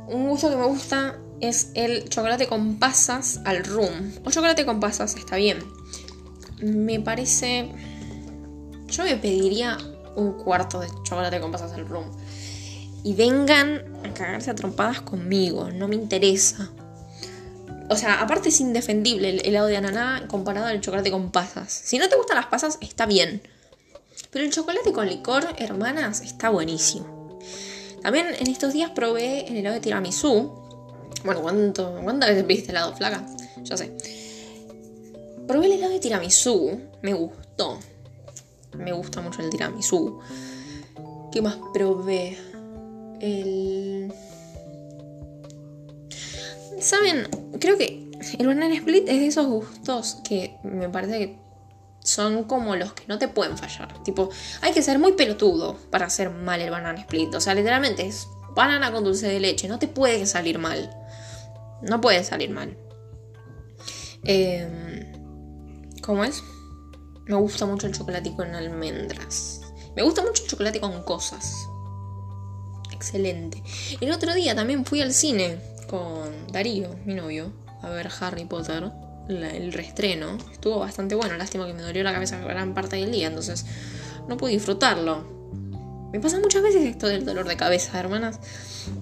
[0.08, 4.12] Un gusto que me gusta es el chocolate con pasas al rum.
[4.24, 5.60] O chocolate con pasas, está bien.
[6.62, 7.72] Me parece...
[8.88, 9.78] Yo me pediría
[10.16, 12.06] un cuarto de chocolate con pasas al rum.
[13.06, 16.70] Y vengan a cagarse a trompadas conmigo, no me interesa.
[17.90, 21.72] O sea, aparte es indefendible el helado de ananá comparado al chocolate con pasas.
[21.72, 23.42] Si no te gustan las pasas, está bien.
[24.32, 27.40] Pero el chocolate con licor, hermanas, está buenísimo.
[28.02, 30.66] También en estos días probé el helado de tiramisú,
[31.26, 33.26] bueno, ¿cuánto, ¿cuántas veces viste helado flaca?
[33.64, 33.96] Ya sé.
[35.48, 36.80] Probé el helado de tiramisú.
[37.02, 37.80] Me gustó.
[38.78, 40.20] Me gusta mucho el tiramisú.
[41.32, 42.38] ¿Qué más probé?
[43.20, 44.14] El...
[46.80, 47.28] ¿Saben?
[47.60, 51.40] Creo que el banana split es de esos gustos que me parece que
[52.00, 54.04] son como los que no te pueden fallar.
[54.04, 54.30] Tipo,
[54.62, 57.34] hay que ser muy pelotudo para hacer mal el banana split.
[57.34, 59.68] O sea, literalmente es banana con dulce de leche.
[59.68, 60.90] No te puede salir mal.
[61.82, 62.78] No puede salir mal.
[64.24, 65.12] Em,
[66.02, 66.44] ¿Cómo es?
[67.26, 69.62] Me gusta mucho el chocolate con almendras.
[69.96, 71.56] Me gusta mucho el chocolate con cosas.
[72.92, 73.62] Excelente.
[74.02, 78.92] El otro día también fui al cine con Darío, mi novio, a ver Harry Potter,
[79.30, 80.38] el reestreno.
[80.52, 81.38] Estuvo bastante bueno.
[81.38, 83.66] Lástima que me dolió la cabeza gran parte del día, entonces
[84.28, 85.36] no pude disfrutarlo.
[86.12, 88.40] Me pasa muchas veces esto del dolor de cabeza, hermanas.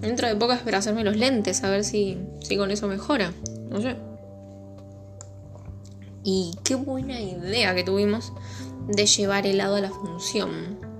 [0.01, 3.33] Dentro de poco espero hacerme los lentes, a ver si, si con eso mejora.
[3.69, 3.95] No sé.
[6.23, 8.33] Y qué buena idea que tuvimos
[8.87, 10.92] de llevar helado a la función.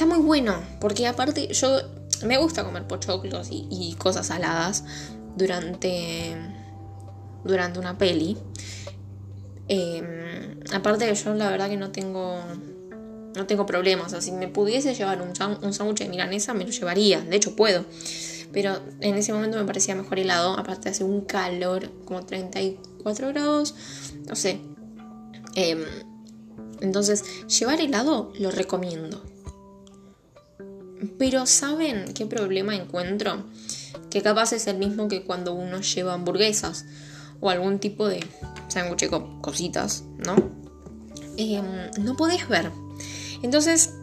[0.00, 1.78] Está muy bueno, porque aparte yo
[2.24, 4.82] me gusta comer pochoclos y, cosas saladas
[5.36, 6.34] durante,
[7.44, 8.38] durante una peli.
[9.68, 12.40] Em, aparte que yo la verdad que no tengo
[13.36, 14.14] no tengo problemas.
[14.14, 17.20] O si me pudiese llevar un, un sándwich de milanesa, me lo llevaría.
[17.20, 17.84] De hecho, puedo.
[18.54, 20.58] Pero en ese momento me parecía mejor helado.
[20.58, 23.74] Aparte hace un calor, como 34 grados.
[24.26, 24.60] No sé.
[25.56, 25.84] Em,
[26.80, 29.29] entonces, llevar helado lo recomiendo.
[31.18, 33.44] Pero ¿saben qué problema encuentro?
[34.10, 36.84] Que capaz es el mismo que cuando uno lleva hamburguesas
[37.40, 38.24] o algún tipo de
[38.68, 40.36] sándwich con cositas, ¿no?
[41.36, 42.70] Em, no podés ver
[43.42, 43.94] entonces,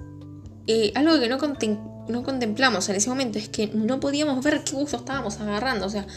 [0.66, 4.98] eh, algo que no, contemplamos en ese momento es que no podíamos ver qué gusto
[4.98, 5.86] estábamos agarrando.
[5.86, 6.08] O sea,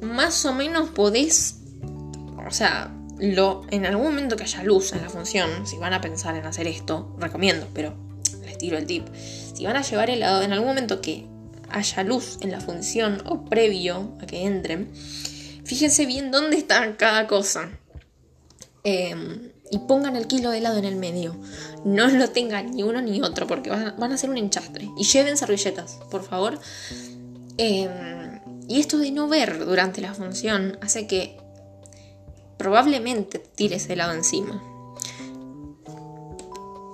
[0.00, 1.56] más o menos podés,
[2.46, 6.00] o sea, lo, en algún momento que haya luz en la función, si van a
[6.00, 7.94] pensar en hacer esto, recomiendo, pero
[8.44, 9.06] les tiro el tip.
[9.58, 11.26] Si van a llevar helado, en algún momento que
[11.68, 14.88] haya luz en la función o previo a que entren,
[15.64, 17.68] fíjense bien dónde está cada cosa.
[18.84, 21.34] Eh, y pongan el kilo de helado en el medio.
[21.84, 24.88] No lo tengan ni uno ni otro porque van a, ser un enchastre.
[24.96, 26.60] Y lleven servilletas, por favor.
[27.56, 31.36] Em, y esto de no ver durante la función hace que
[32.58, 34.62] probablemente tires helado encima.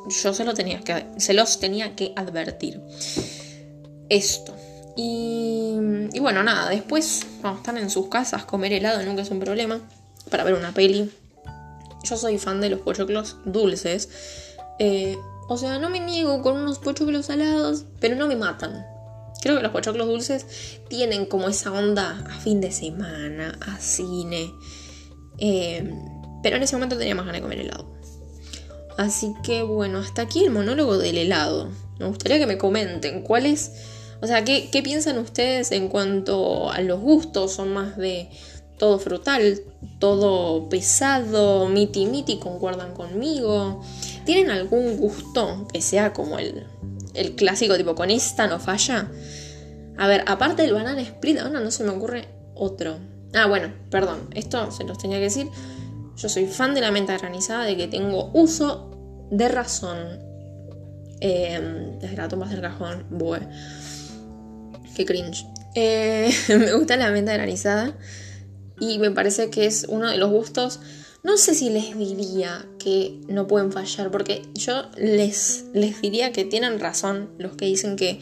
[0.09, 2.81] Yo se, lo tenía que, se los tenía que advertir.
[4.09, 4.55] Esto.
[4.97, 5.77] Y,
[6.21, 9.81] bueno, nada, después cuando están en sus casas, comer helado nunca es un problema.
[10.31, 11.11] Para ver una peli,
[12.03, 14.09] yo soy fan de los pochoclos dulces.
[14.79, 15.17] Eh,
[15.49, 18.87] o sea, no me niego con unos pochoclos salados, pero no me matan.
[19.43, 20.47] Creo que los pochoclos dulces
[20.89, 24.51] tienen como esa onda a fin de semana, a cine.
[25.39, 25.93] Eh,
[26.43, 27.94] pero en ese momento tenía más ganas de comer helado.
[28.97, 31.71] Así que bueno, hasta aquí el monólogo del helado.
[31.99, 33.73] Me gustaría que me comenten cuál es,
[34.21, 38.31] o sea, qué, piensan ustedes en cuanto a los gustos, son más de
[38.79, 39.61] todo frutal,
[39.99, 43.83] todo pesado, miti miti, concuerdan conmigo.
[44.25, 46.67] ¿Tienen algún gusto que sea como el,
[47.15, 49.11] el clásico, tipo con esta no falla?
[49.97, 52.97] A ver, aparte del banana split, ahora no se me ocurre otro.
[53.33, 55.49] Ah, bueno, perdón, esto se los tenía que decir.
[56.17, 59.99] Yo soy fan de la menta granizada, de que tengo uso de razón.
[61.21, 63.41] Eh, desde del cajón, bue.
[64.95, 65.47] Qué cringe.
[65.75, 67.97] Eh, me gusta la menta granizada
[68.79, 70.81] y me parece que es uno de los gustos.
[71.23, 76.45] No sé si les diría que no pueden fallar, porque yo les, les diría que
[76.45, 78.21] tienen razón los que dicen que,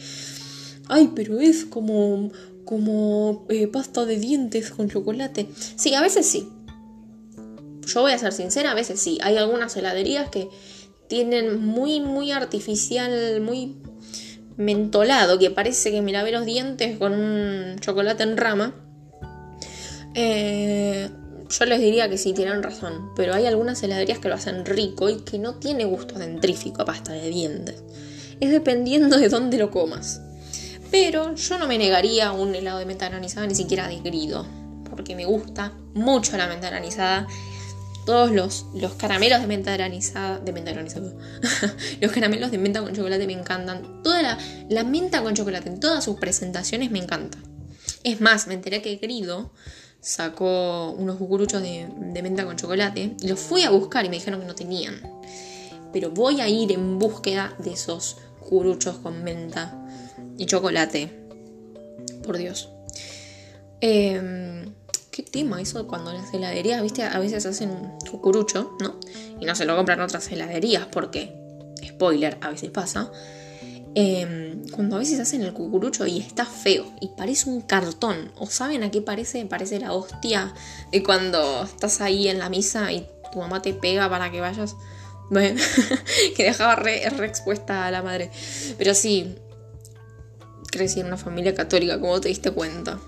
[0.87, 2.31] ay, pero es como,
[2.63, 5.49] como eh, pasta de dientes con chocolate.
[5.75, 6.47] Sí, a veces sí.
[7.85, 9.17] Yo voy a ser sincera, a veces sí.
[9.21, 10.49] Hay algunas heladerías que
[11.07, 13.75] tienen muy, muy artificial, muy
[14.57, 18.73] mentolado, que parece que me lavé los dientes con un chocolate en rama.
[20.15, 21.09] Eh,
[21.49, 25.09] yo les diría que sí, tienen razón, pero hay algunas heladerías que lo hacen rico
[25.09, 27.83] y que no tiene gusto dentrífico a pasta de dientes.
[28.39, 30.21] Es dependiendo de dónde lo comas.
[30.89, 34.45] Pero yo no me negaría un helado de menta granizada ni siquiera de grido,
[34.89, 37.27] porque me gusta mucho la menta granizada.
[38.05, 41.13] Todos los, los caramelos de menta granizada, de menta granizada,
[42.01, 44.03] los caramelos de menta con chocolate me encantan.
[44.03, 44.37] Toda la,
[44.69, 47.37] la menta con chocolate en todas sus presentaciones me encanta.
[48.03, 49.51] Es más, me enteré que Grido
[50.03, 51.87] sacó unos cucuruchos de,
[52.21, 55.01] menta con chocolate y los fui a buscar y me dijeron que no tenían.
[55.93, 59.73] Pero voy a ir en búsqueda de esos cucuruchos con menta
[60.37, 61.09] y chocolate.
[62.23, 62.69] Por Dios.
[63.79, 64.62] Em,
[65.13, 68.95] ¿Qué tema eso cuando las heladerías, viste, a veces hacen un cucurucho, ¿no?
[69.39, 71.31] Y no se lo compran otras heladerías porque,
[71.85, 73.11] spoiler, a veces pasa.
[73.93, 78.47] Em, cuando a veces hacen el cucurucho y está feo y parece un cartón, o
[78.47, 80.51] saben a qué parece, parece la hostia
[80.91, 84.75] de cuando estás ahí en la misa y tu mamá te pega para que vayas,
[85.29, 85.61] bueno,
[86.35, 88.31] que dejaba re, expuesta a la madre.
[88.79, 89.35] Pero sí,
[90.71, 92.99] crecí en una familia católica, como te diste cuenta.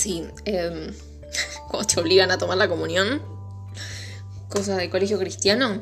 [0.00, 0.92] Sí, eh,
[1.68, 3.22] cuando te obligan a tomar la comunión,
[4.48, 5.80] cosa de colegio cristiano.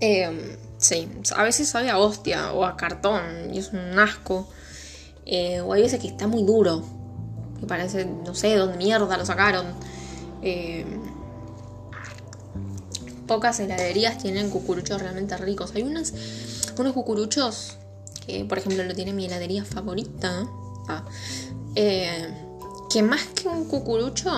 [0.00, 1.06] Eh, Sí,
[1.36, 4.48] a veces sabe a hostia o a cartón y es un asco.
[5.26, 6.82] Eh, o hay veces que está muy duro.
[7.60, 9.66] Que parece, no sé, dónde mierda lo sacaron.
[10.40, 10.86] Eh,
[13.26, 15.72] pocas heladerías tienen cucuruchos realmente ricos.
[15.74, 16.14] Hay unas,
[16.78, 17.76] unos cucuruchos
[18.26, 20.46] que, por ejemplo, lo tiene mi heladería favorita.
[20.88, 21.04] Ah,
[21.74, 22.26] eh,
[22.90, 24.30] que más que un cucurucho,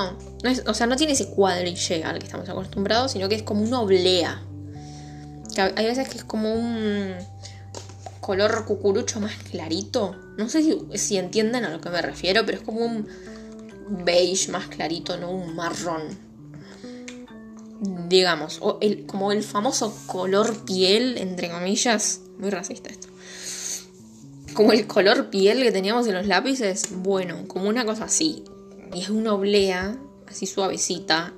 [0.67, 3.81] o sea, no tiene ese cuadrille al que estamos acostumbrados, sino que es como una
[3.81, 4.43] oblea
[5.59, 7.15] hay veces que es como un
[8.21, 10.17] color cucurucho más clarito.
[10.37, 10.63] No sé
[10.95, 13.07] si, entienden a lo que me refiero, pero es como un
[14.05, 16.03] beige más clarito, no un marrón.
[18.09, 22.21] Digamos, o el, como el famoso color piel, entre comillas.
[22.39, 23.09] Muy racista esto.
[24.55, 26.89] Como el color piel que teníamos en los lápices.
[26.97, 28.45] Bueno, como una cosa así.
[28.95, 31.33] Y es una oblea, así suavecita.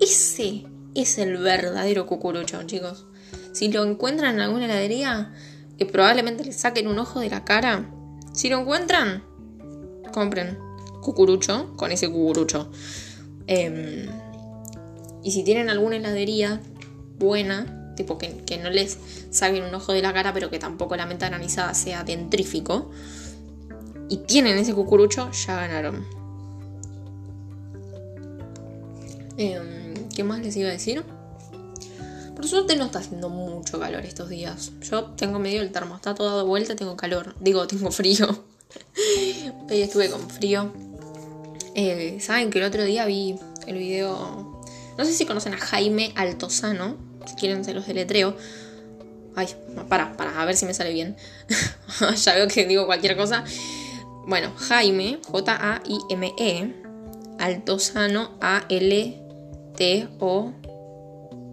[0.00, 3.06] Ese es el verdadero cucurucho, chicos.
[3.52, 5.32] Si lo encuentran en alguna heladería,
[5.78, 7.90] que probablemente le saquen un ojo de la cara.
[8.32, 9.22] Si lo encuentran,
[10.12, 10.58] compren
[11.02, 12.70] cucurucho con ese cucurucho.
[13.46, 14.08] Em,
[15.22, 16.60] y si tienen alguna heladería
[17.18, 18.98] buena, tipo que, no les
[19.30, 22.90] saquen un ojo de la cara, pero que tampoco la menta granizada sea dentrífico,
[24.08, 26.06] y tienen ese cucurucho, ya ganaron.
[29.36, 31.04] Em, ¿Qué más les iba a decir?
[32.36, 34.72] Por suerte no está haciendo mucho calor estos días.
[34.82, 37.34] Yo tengo medio el termostato dado vuelta, tengo calor.
[37.40, 38.44] Digo, tengo frío.
[39.70, 40.70] Hoy estuve con frío.
[41.74, 43.36] Eh, Saben que el otro día vi
[43.66, 44.62] el video.
[44.96, 46.96] No sé si conocen a Jaime Altozano.
[47.26, 48.36] Si quieren se los deletreo.
[49.34, 49.48] Ay,
[49.88, 51.16] para, para, a ver si me sale bien.
[52.16, 53.44] ya veo que digo cualquier cosa.
[54.26, 56.74] Bueno, Jaime, J-A-I-M-E,
[57.38, 59.22] Altozano, A-L-T-O.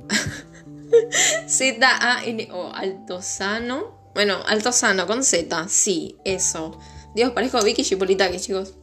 [1.48, 4.12] Z-A-N-O, Altozano.
[4.14, 6.80] Bueno, Altozano con Z, sí, eso.
[7.16, 8.76] Dios, parezco Vicky que chicos.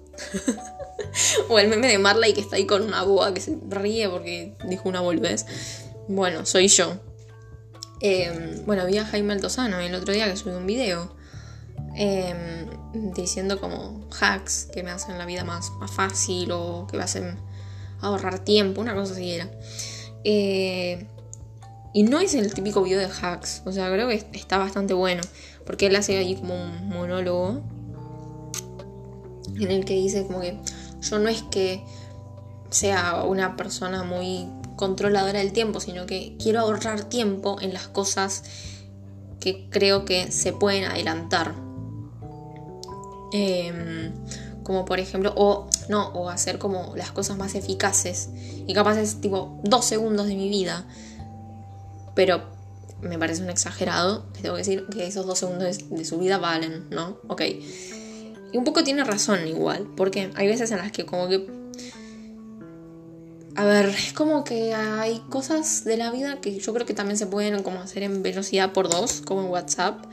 [1.48, 4.54] o el meme de Marley que está ahí con una boa que se ríe porque
[4.68, 5.46] dijo una boludez.
[6.12, 6.94] Bueno, soy yo.
[8.00, 11.14] Em, bueno, vi a Jaime Altozano el otro día que subió un video
[11.94, 12.66] em,
[13.14, 17.38] diciendo como hacks que me hacen la vida más, fácil o que me hacen
[18.00, 19.48] ahorrar tiempo, una cosa así era.
[20.24, 21.06] Eh,
[21.94, 25.22] y no es el típico video de hacks, o sea, creo que está bastante bueno,
[25.64, 27.62] porque él hace ahí como un monólogo
[29.60, 30.58] en el que dice como que
[31.02, 31.84] yo no es que
[32.70, 34.48] sea una persona muy
[34.80, 38.42] controladora del tiempo, sino que quiero ahorrar tiempo en las cosas
[39.38, 41.54] que creo que se pueden adelantar.
[43.34, 44.14] Em,
[44.62, 48.30] como por ejemplo, o no, o hacer como las cosas más eficaces.
[48.66, 50.86] Y capaz es tipo dos segundos de mi vida.
[52.14, 52.42] Pero
[53.02, 54.24] me parece un exagerado.
[54.32, 57.18] Les tengo que decir que esos dos segundos de su vida valen, ¿no?
[57.28, 57.42] Ok.
[58.52, 59.88] Y un poco tiene razón igual.
[59.94, 61.59] Porque hay veces en las que como que
[63.56, 67.16] a ver, es como que hay cosas de la vida que yo creo que también
[67.16, 70.04] se pueden como hacer en velocidad por dos, como en WhatsApp.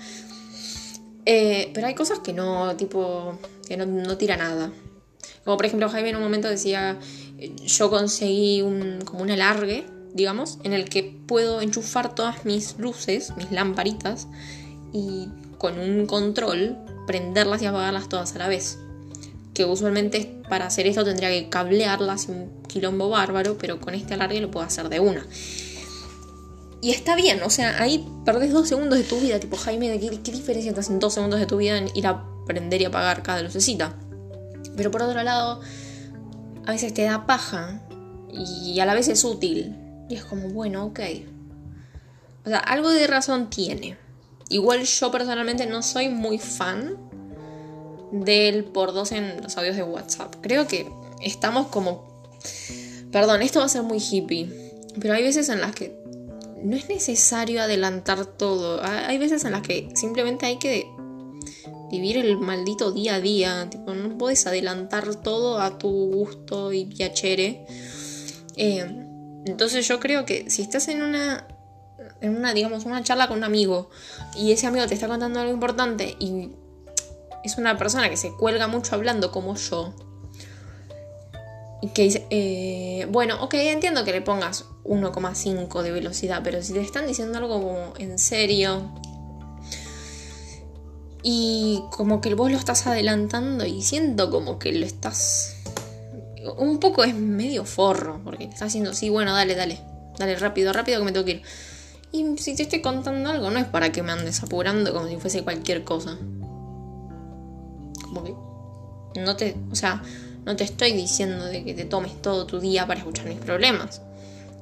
[1.25, 4.71] Eh, pero hay cosas que no, tipo, que no, tira nada.
[5.43, 6.97] Como por ejemplo Jaime en un momento decía,
[7.65, 13.33] yo conseguí un, como un alargue, digamos, en el que puedo enchufar todas mis luces,
[13.37, 14.27] mis lamparitas,
[14.93, 15.27] y
[15.57, 18.79] con un control prenderlas y apagarlas todas a la vez
[19.57, 24.39] que usualmente para hacer esto tendría que cablearlas un quilombo bárbaro, pero con este alargue
[24.39, 25.25] lo puedo hacer de una.
[26.79, 30.21] Y está bien, o sea, ahí perdés dos segundos de tu vida, tipo Jaime, ¿qué,
[30.21, 33.23] qué diferencia estás en dos segundos de tu vida en ir a prender y apagar
[33.23, 33.95] cada lucecita?
[34.75, 35.59] Pero por otro lado,
[36.67, 37.81] a veces te da paja
[38.31, 39.75] y a la vez es útil.
[40.07, 40.99] Y es como, bueno, ok.
[42.45, 43.97] O sea, algo de razón tiene.
[44.49, 47.06] Igual yo personalmente no soy muy fan
[48.11, 50.35] del por dos en los audios de WhatsApp.
[50.41, 50.87] Creo que
[51.21, 52.05] estamos como...
[53.11, 54.49] Perdón, esto va a ser muy hippie,
[54.99, 55.97] pero hay veces en las que
[56.63, 58.81] no es necesario adelantar todo.
[58.83, 60.87] Hay veces en las que simplemente hay que
[61.89, 63.69] vivir el maldito día a día.
[63.69, 67.65] Tipo, no puedes adelantar todo a tu gusto y piacere.
[68.55, 68.85] Eh,
[69.45, 71.47] entonces yo creo que si estás en una
[72.21, 73.89] en una digamos una charla con un amigo
[74.35, 76.49] y ese amigo te está contando algo importante y
[77.47, 79.93] es una persona que se cuelga mucho hablando como yo.
[81.81, 86.73] Y que dice, eh, bueno, ok, entiendo que le pongas 1,5 de velocidad, pero si
[86.73, 88.91] te están diciendo algo como en serio
[91.23, 95.55] y como que vos lo estás adelantando y siento como que lo estás...
[96.57, 99.79] Un poco es medio forro, porque te está haciendo, sí, bueno, dale, dale,
[100.17, 101.41] dale rápido, rápido que me tengo que ir.
[102.11, 105.17] Y si te estoy contando algo, no es para que me andes apurando como si
[105.17, 106.17] fuese cualquier cosa
[109.15, 110.01] no te, o sea,
[110.45, 114.01] no te estoy diciendo de que te tomes todo tu día para escuchar mis problemas,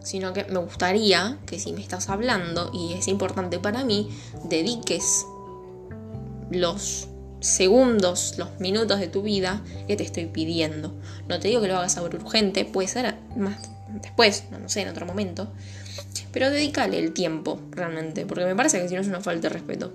[0.04, 4.10] sino que me gustaría que si me estás hablando y es importante para mí,
[4.46, 5.26] dediques
[6.52, 7.08] los
[7.40, 10.94] segundos, los minutos de tu vida que te estoy pidiendo.
[11.28, 13.58] No te digo que lo hagas ahora urgente, puede ser más
[14.02, 15.48] después, no, sé, en otro momento.
[16.32, 19.54] Pero dedícale el tiempo, realmente, porque me parece que si no es una falta de
[19.54, 19.94] respeto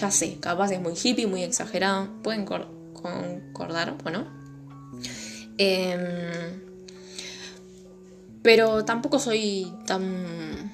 [0.00, 4.26] ya sé, capaz es muy hippie, muy exagerado, pueden concordar bueno
[5.58, 6.60] em,
[8.42, 10.72] pero tampoco soy tan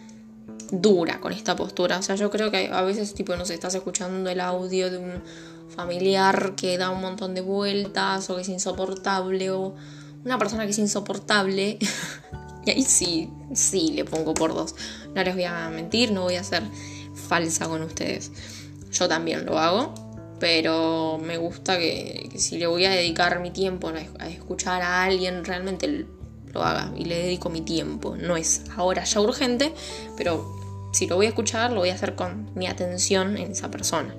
[0.70, 1.98] dura con esta postura.
[1.98, 4.98] O sea, yo creo que a veces, tipo, no sé, estás escuchando el audio de
[4.98, 5.22] un
[5.74, 9.74] familiar que da un montón de vueltas o que es insoportable o
[10.24, 11.78] una persona que es insoportable.
[12.66, 14.74] y ahí sí, sí le pongo por dos.
[15.14, 16.62] No les voy a mentir, no voy a ser
[17.28, 18.30] falsa con ustedes.
[18.94, 19.92] Yo también lo hago,
[20.38, 25.44] pero me gusta que, si le voy a dedicar mi tiempo a escuchar a alguien,
[25.44, 26.06] realmente
[26.52, 28.16] lo haga y le dedico mi tiempo.
[28.16, 29.72] No es ahora ya urgente,
[30.16, 30.54] pero
[30.92, 34.14] si lo voy a escuchar, lo voy a hacer con mi atención en esa persona.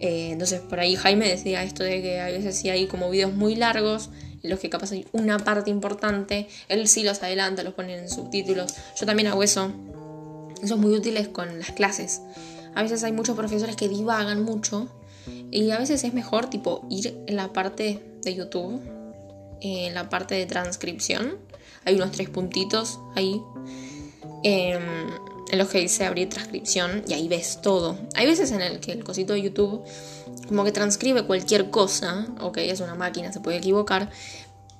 [0.00, 3.32] Eh, entonces por ahí Jaime decía esto de que a veces sí hay como videos
[3.32, 4.10] muy largos
[4.42, 8.08] en los que capaz hay una parte importante, él sí los adelanta, los pone en
[8.08, 8.74] subtítulos.
[8.98, 9.72] Yo también hago eso
[10.66, 12.22] son muy útiles con las clases.
[12.74, 14.88] A veces hay muchos profesores que divagan mucho
[15.50, 18.80] y a veces es mejor tipo ir en la parte de YouTube,
[19.60, 21.38] en la parte de transcripción.
[21.84, 23.40] Hay unos tres puntitos ahí
[24.42, 24.82] em,
[25.50, 27.98] en los que dice abrir transcripción y ahí ves todo.
[28.14, 29.82] Hay veces en el que el cosito de YouTube
[30.46, 34.10] como que transcribe cualquier cosa, ok, es una máquina, se puede equivocar,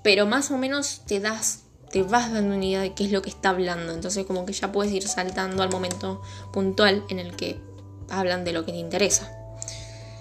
[0.03, 3.23] pero más o menos te das te vas dando una idea de qué es lo
[3.23, 3.93] que está hablando.
[3.93, 6.23] Entonces como que ya puedes ir saltando al momento
[6.53, 7.61] puntual en el que
[8.09, 9.31] hablan de lo que te interesa.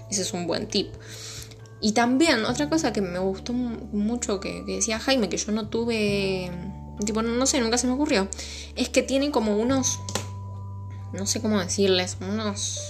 [0.09, 0.93] Ese es un buen tip.
[1.79, 6.51] Y también otra cosa que me gustó mucho que, decía Jaime, que yo no tuve,
[7.05, 8.27] tipo, no, sé, nunca se me ocurrió,
[8.75, 9.99] es que tienen como unos,
[11.13, 12.81] no sé cómo decirles, unos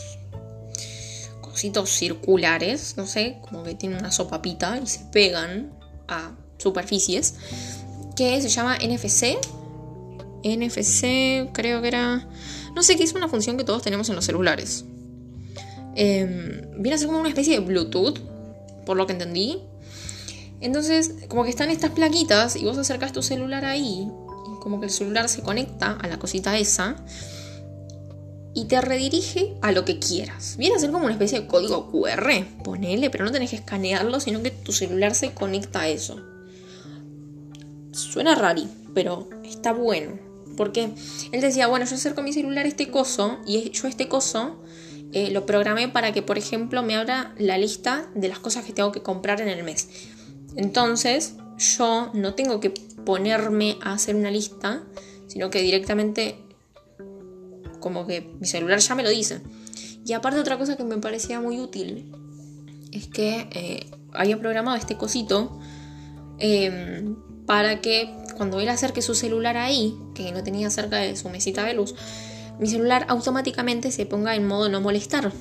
[1.41, 5.73] cositos circulares, no sé, como que tienen una sopapita y se pegan
[6.07, 7.35] a superficies
[8.17, 9.37] que se llama NFC.
[10.43, 12.27] NFC, creo que era.
[12.75, 14.83] No sé, qué es una función que todos tenemos en los celulares.
[15.95, 18.19] Em, viene a ser como una especie de Bluetooth,
[18.85, 19.59] por lo que entendí.
[20.59, 24.87] Entonces, como que están estas plaquitas y vos acercas tu celular ahí, y como que
[24.87, 26.95] el celular se conecta a la cosita esa
[28.53, 30.55] y te redirige a lo que quieras.
[30.57, 34.19] Viene a ser como una especie de código QR, ponele, pero no tenés que escanearlo,
[34.19, 36.36] sino que tu celular se conecta a eso.
[37.97, 40.19] Suena rari, pero está bueno.
[40.55, 40.93] Porque
[41.31, 44.61] él decía, bueno, yo acerco mi celular este coso y yo este coso
[45.13, 48.73] eh, lo programé para que, por ejemplo, me abra la lista de las cosas que
[48.73, 49.89] tengo que comprar en el mes.
[50.55, 52.71] Entonces, yo no tengo que
[53.05, 54.83] ponerme a hacer una lista,
[55.27, 56.39] sino que directamente
[57.79, 59.41] como que mi celular ya me lo dice.
[60.05, 62.11] Y aparte otra cosa que me parecía muy útil
[62.91, 65.59] es que eh, había programado este cosito
[66.39, 67.15] em,
[67.47, 71.63] para que cuando él acerque su celular ahí, que no tenía cerca de su mesita
[71.63, 71.95] de luz,
[72.59, 75.31] mi celular automáticamente se ponga en modo no molestar.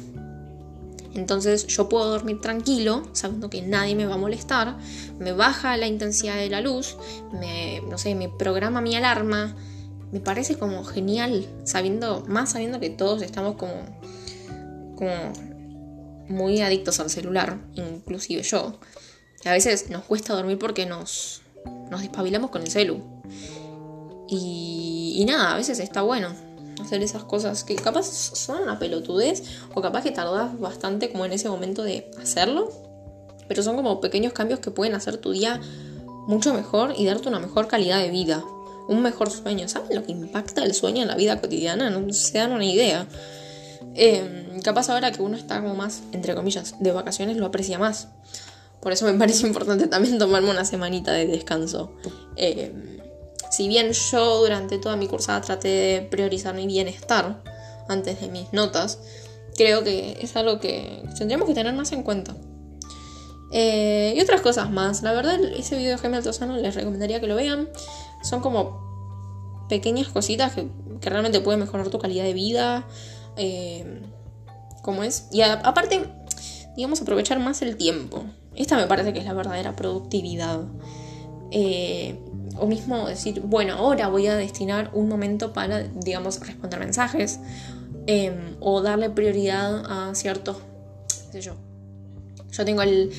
[1.15, 4.79] Entonces yo puedo dormir tranquilo, sabiendo que nadie me va a molestar,
[5.19, 6.97] me baja la intensidad de la luz,
[7.33, 9.55] me, no sé, me programa mi alarma.
[10.13, 13.75] Me parece como genial, sabiendo, más sabiendo que todos estamos como,
[14.95, 15.33] como
[16.29, 18.79] muy adictos al celular, inclusive yo.
[19.45, 21.43] a veces nos cuesta dormir porque nos,
[21.91, 23.01] nos despabilamos con el celu.
[24.29, 26.29] Y, nada, a veces está bueno
[26.83, 29.43] hacer esas cosas que capaz son una pelotudez
[29.75, 32.71] o capaz que tardas bastante como en ese momento de hacerlo,
[33.49, 35.61] pero son como pequeños cambios que pueden hacer tu día
[36.27, 38.45] mucho mejor y darte una mejor calidad de vida,
[38.89, 39.69] un mejor sueño.
[39.69, 41.89] ¿Saben lo que impacta el sueño en la vida cotidiana?
[41.89, 43.07] No se dan una idea.
[43.95, 48.09] Em, capaz ahora que uno está como más, entre comillas, de vacaciones, lo aprecia más.
[48.87, 51.91] Por eso me parece importante también tomarme una semanita de descanso.
[52.37, 52.73] Eh,
[53.51, 57.43] si bien yo durante toda mi cursada traté de priorizar mi bienestar
[57.89, 59.01] antes de mis notas,
[59.57, 62.37] creo que es algo que tendríamos que tener más en cuenta.
[63.51, 65.03] Eh, y otras cosas más.
[65.03, 67.69] La verdad, ese video de Jaime Altozano les recomendaría que lo vean.
[68.23, 70.69] Son como pequeñas cositas que,
[71.01, 72.87] realmente pueden mejorar tu calidad de vida.
[73.37, 74.01] Eh,
[75.03, 75.27] es.
[75.33, 76.05] Y aparte,
[76.77, 78.27] digamos, aprovechar más el tiempo.
[78.57, 80.63] Esta me parece que es la verdadera productividad.
[81.51, 82.19] Eh,
[82.59, 87.39] o mismo decir, bueno, ahora voy a destinar un momento para, digamos, responder mensajes
[88.07, 90.57] em, o darle prioridad a ciertos,
[91.31, 91.55] sé yo.
[92.51, 93.13] Yo tengo el,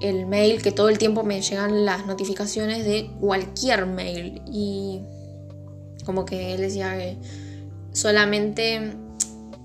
[0.00, 5.02] el mail que todo el tiempo me llegan las notificaciones de cualquier mail y
[6.04, 7.18] como que él decía que
[7.92, 8.94] solamente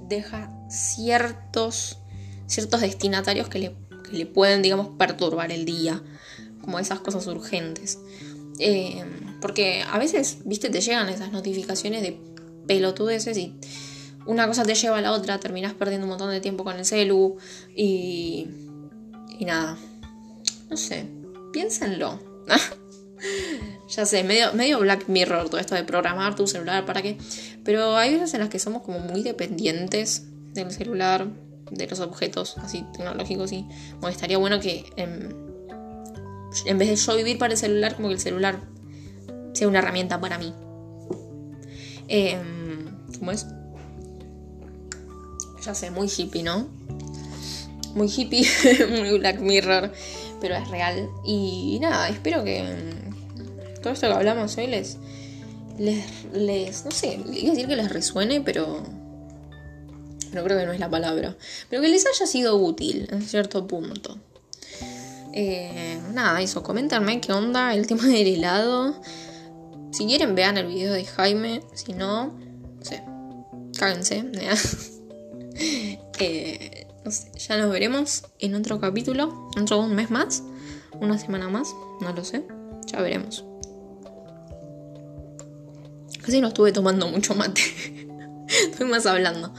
[0.08, 1.98] deja ciertos,
[2.46, 3.76] ciertos destinatarios que le,
[4.10, 6.02] que le pueden, digamos, perturbar el día,
[6.62, 8.00] como esas cosas urgentes.
[8.60, 9.04] Eh,
[9.42, 12.18] porque a veces, viste, te llegan esas notificaciones de
[12.68, 13.54] pelotudeces y
[14.26, 16.86] una cosa te lleva a la otra, terminas perdiendo un montón de tiempo con el
[16.86, 17.38] celu
[17.76, 18.48] y.
[19.38, 19.78] y nada.
[20.70, 21.06] No sé,
[21.54, 22.20] piénsenlo.
[23.90, 27.18] ya sé, medio, medio Black Mirror todo esto de programar tu celular para qué.
[27.64, 31.28] Pero hay veces en las que somos como muy dependientes del celular,
[31.72, 33.68] de los objetos así tecnológicos y
[34.10, 34.86] estaría bueno que.
[34.96, 35.30] Em,
[36.66, 38.62] en vez de yo vivir para el celular, como que el celular
[39.54, 40.54] sea una herramienta para mí.
[42.08, 42.86] Em,
[43.20, 43.46] ¿Cómo es?
[45.62, 46.68] Ya sé, muy hippie, ¿no?
[47.94, 48.48] Muy hippie,
[48.90, 49.92] muy Black Mirror,
[50.40, 51.10] pero es real.
[51.26, 53.16] Y nada, espero que em,
[53.82, 54.98] todo esto que hablamos hoy les,
[55.78, 58.84] les, les, no sé, iba a decir que les resuene, pero
[60.36, 61.36] no creo que no es la palabra.
[61.70, 64.20] Pero que les haya sido útil en cierto punto.
[65.34, 69.02] Eh, nada, eso, comentarme qué onda el tema del helado.
[69.92, 71.64] Si quieren, vean el video de Jaime.
[71.74, 73.04] Si no, no sé,
[73.78, 74.26] cáguense.
[76.20, 79.50] eh, no sé, ya nos veremos en otro capítulo.
[79.56, 80.44] Dentro de un mes más,
[81.00, 82.44] una semana más, no lo sé.
[82.88, 83.46] Ya veremos.
[86.22, 87.62] Casi no estuve tomando mucho mate.
[88.48, 89.54] Estoy más hablando.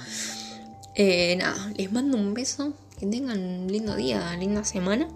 [0.99, 2.72] Eh, nada, les mando un beso.
[2.99, 5.07] Que tengan un lindo día, linda semana.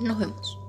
[0.00, 0.63] Nos vemos.